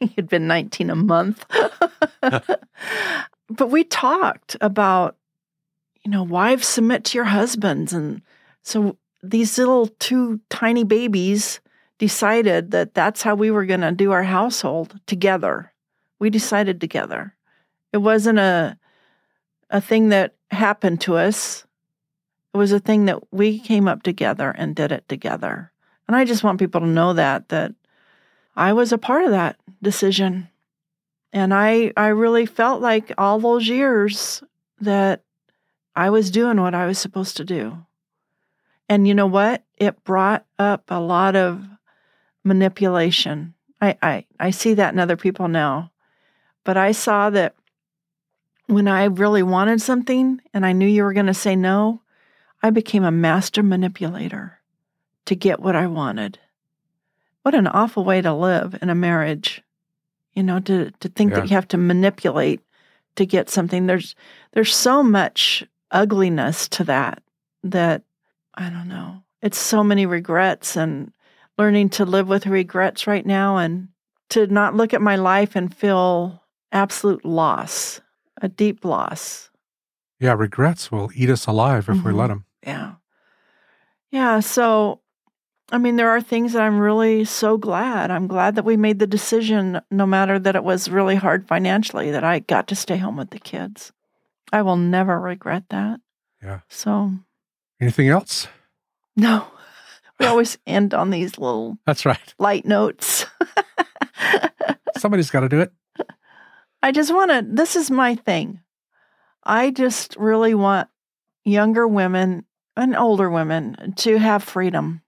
You'd 0.00 0.28
been 0.28 0.48
19 0.48 0.90
a 0.90 0.96
month. 0.96 1.46
but 2.20 3.70
we 3.70 3.84
talked 3.84 4.56
about, 4.60 5.16
you 6.04 6.10
know, 6.10 6.24
wives 6.24 6.66
submit 6.66 7.04
to 7.04 7.18
your 7.18 7.26
husbands. 7.26 7.92
And 7.92 8.22
so 8.64 8.96
these 9.22 9.56
little 9.56 9.86
two 10.00 10.40
tiny 10.50 10.82
babies 10.82 11.60
decided 11.96 12.72
that 12.72 12.94
that's 12.94 13.22
how 13.22 13.36
we 13.36 13.52
were 13.52 13.64
going 13.64 13.82
to 13.82 13.92
do 13.92 14.10
our 14.10 14.24
household 14.24 14.98
together. 15.06 15.71
We 16.22 16.30
decided 16.30 16.80
together. 16.80 17.34
It 17.92 17.96
wasn't 17.98 18.38
a 18.38 18.78
a 19.70 19.80
thing 19.80 20.10
that 20.10 20.36
happened 20.52 21.00
to 21.00 21.16
us. 21.16 21.66
It 22.54 22.58
was 22.58 22.70
a 22.70 22.78
thing 22.78 23.06
that 23.06 23.32
we 23.32 23.58
came 23.58 23.88
up 23.88 24.04
together 24.04 24.54
and 24.56 24.76
did 24.76 24.92
it 24.92 25.08
together. 25.08 25.72
And 26.06 26.14
I 26.14 26.24
just 26.24 26.44
want 26.44 26.60
people 26.60 26.80
to 26.80 26.86
know 26.86 27.12
that 27.14 27.48
that 27.48 27.74
I 28.54 28.72
was 28.72 28.92
a 28.92 28.98
part 28.98 29.24
of 29.24 29.32
that 29.32 29.56
decision. 29.82 30.48
And 31.32 31.52
I 31.52 31.92
I 31.96 32.06
really 32.14 32.46
felt 32.46 32.80
like 32.80 33.12
all 33.18 33.40
those 33.40 33.66
years 33.66 34.44
that 34.80 35.24
I 35.96 36.10
was 36.10 36.30
doing 36.30 36.60
what 36.60 36.76
I 36.76 36.86
was 36.86 37.00
supposed 37.00 37.36
to 37.38 37.44
do. 37.44 37.78
And 38.88 39.08
you 39.08 39.14
know 39.14 39.26
what? 39.26 39.64
It 39.76 40.04
brought 40.04 40.46
up 40.56 40.84
a 40.86 41.00
lot 41.00 41.34
of 41.34 41.66
manipulation. 42.44 43.54
I, 43.80 43.98
I, 44.00 44.26
I 44.38 44.50
see 44.52 44.74
that 44.74 44.92
in 44.94 45.00
other 45.00 45.16
people 45.16 45.48
now. 45.48 45.91
But 46.64 46.76
I 46.76 46.92
saw 46.92 47.30
that 47.30 47.54
when 48.66 48.88
I 48.88 49.04
really 49.04 49.42
wanted 49.42 49.80
something 49.82 50.40
and 50.54 50.64
I 50.64 50.72
knew 50.72 50.86
you 50.86 51.02
were 51.02 51.12
going 51.12 51.26
to 51.26 51.34
say 51.34 51.56
no, 51.56 52.00
I 52.62 52.70
became 52.70 53.04
a 53.04 53.10
master 53.10 53.62
manipulator 53.62 54.60
to 55.26 55.34
get 55.34 55.60
what 55.60 55.76
I 55.76 55.86
wanted. 55.86 56.38
What 57.42 57.54
an 57.54 57.66
awful 57.66 58.04
way 58.04 58.20
to 58.22 58.32
live 58.32 58.78
in 58.80 58.88
a 58.90 58.94
marriage. 58.94 59.62
You 60.34 60.42
know, 60.42 60.60
to, 60.60 60.90
to 60.92 61.08
think 61.08 61.32
Yeah. 61.32 61.40
that 61.40 61.48
you 61.50 61.54
have 61.54 61.68
to 61.68 61.76
manipulate 61.76 62.60
to 63.16 63.26
get 63.26 63.50
something. 63.50 63.86
There's 63.86 64.14
there's 64.52 64.74
so 64.74 65.02
much 65.02 65.64
ugliness 65.90 66.68
to 66.70 66.84
that 66.84 67.22
that 67.64 68.02
I 68.54 68.70
don't 68.70 68.88
know. 68.88 69.22
It's 69.42 69.58
so 69.58 69.84
many 69.84 70.06
regrets 70.06 70.76
and 70.76 71.12
learning 71.58 71.90
to 71.90 72.04
live 72.06 72.28
with 72.28 72.46
regrets 72.46 73.06
right 73.06 73.26
now 73.26 73.58
and 73.58 73.88
to 74.30 74.46
not 74.46 74.74
look 74.74 74.94
at 74.94 75.02
my 75.02 75.16
life 75.16 75.54
and 75.54 75.74
feel 75.74 76.41
absolute 76.72 77.24
loss, 77.24 78.00
a 78.40 78.48
deep 78.48 78.84
loss. 78.84 79.50
yeah, 80.18 80.32
regrets 80.34 80.90
will 80.92 81.10
eat 81.14 81.28
us 81.30 81.46
alive 81.46 81.88
if 81.88 82.04
we 82.04 82.12
Mhm. 82.12 82.16
let 82.16 82.26
them. 82.28 82.44
Yeah. 82.64 82.92
Yeah. 84.10 84.38
So, 84.40 85.00
I 85.72 85.78
mean, 85.78 85.96
there 85.96 86.10
are 86.10 86.20
things 86.20 86.52
that 86.52 86.62
I'm 86.62 86.78
really 86.78 87.24
so 87.24 87.56
glad. 87.58 88.10
I'm 88.10 88.26
glad 88.28 88.54
that 88.54 88.64
we 88.64 88.76
made 88.76 88.98
the 89.00 89.06
decision, 89.06 89.80
no 89.90 90.06
matter 90.06 90.38
that 90.38 90.54
it 90.54 90.62
was 90.64 90.88
really 90.88 91.16
hard 91.16 91.48
financially, 91.48 92.10
that 92.12 92.22
I 92.24 92.38
got 92.40 92.68
to 92.68 92.76
stay 92.76 92.98
home 92.98 93.16
with 93.16 93.30
the 93.30 93.38
kids. 93.40 93.90
I 94.52 94.62
will 94.62 94.76
never 94.76 95.18
regret 95.18 95.64
that. 95.70 96.00
Yeah. 96.42 96.60
So, 96.68 97.12
Anything 97.80 98.08
else? 98.08 98.46
no, 99.16 99.46
we 100.20 100.26
always 100.26 100.56
end 100.68 100.94
on 100.94 101.10
these 101.10 101.36
little 101.38 101.78
That's 101.86 102.04
right. 102.06 102.34
light 102.38 102.64
notes. 102.64 103.26
Somebody's 104.98 105.30
got 105.30 105.40
to 105.40 105.48
do 105.48 105.60
it. 105.60 105.72
I 106.82 106.90
just 106.92 107.14
want 107.14 107.30
to, 107.30 107.46
this 107.48 107.76
is 107.76 107.90
my 107.90 108.16
thing. 108.16 108.60
I 109.44 109.70
just 109.70 110.16
really 110.16 110.54
want 110.54 110.88
younger 111.44 111.86
women 111.86 112.44
and 112.76 112.96
older 112.96 113.30
women 113.30 113.94
to 113.96 114.18
have 114.18 114.42
freedom, 114.42 115.02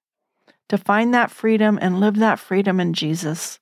to 0.69 0.79
find 0.79 1.15
that 1.15 1.31
freedom 1.31 1.79
and 1.81 2.01
live 2.01 2.17
that 2.17 2.39
freedom 2.39 2.81
in 2.81 2.95
Jesus. 2.95 3.59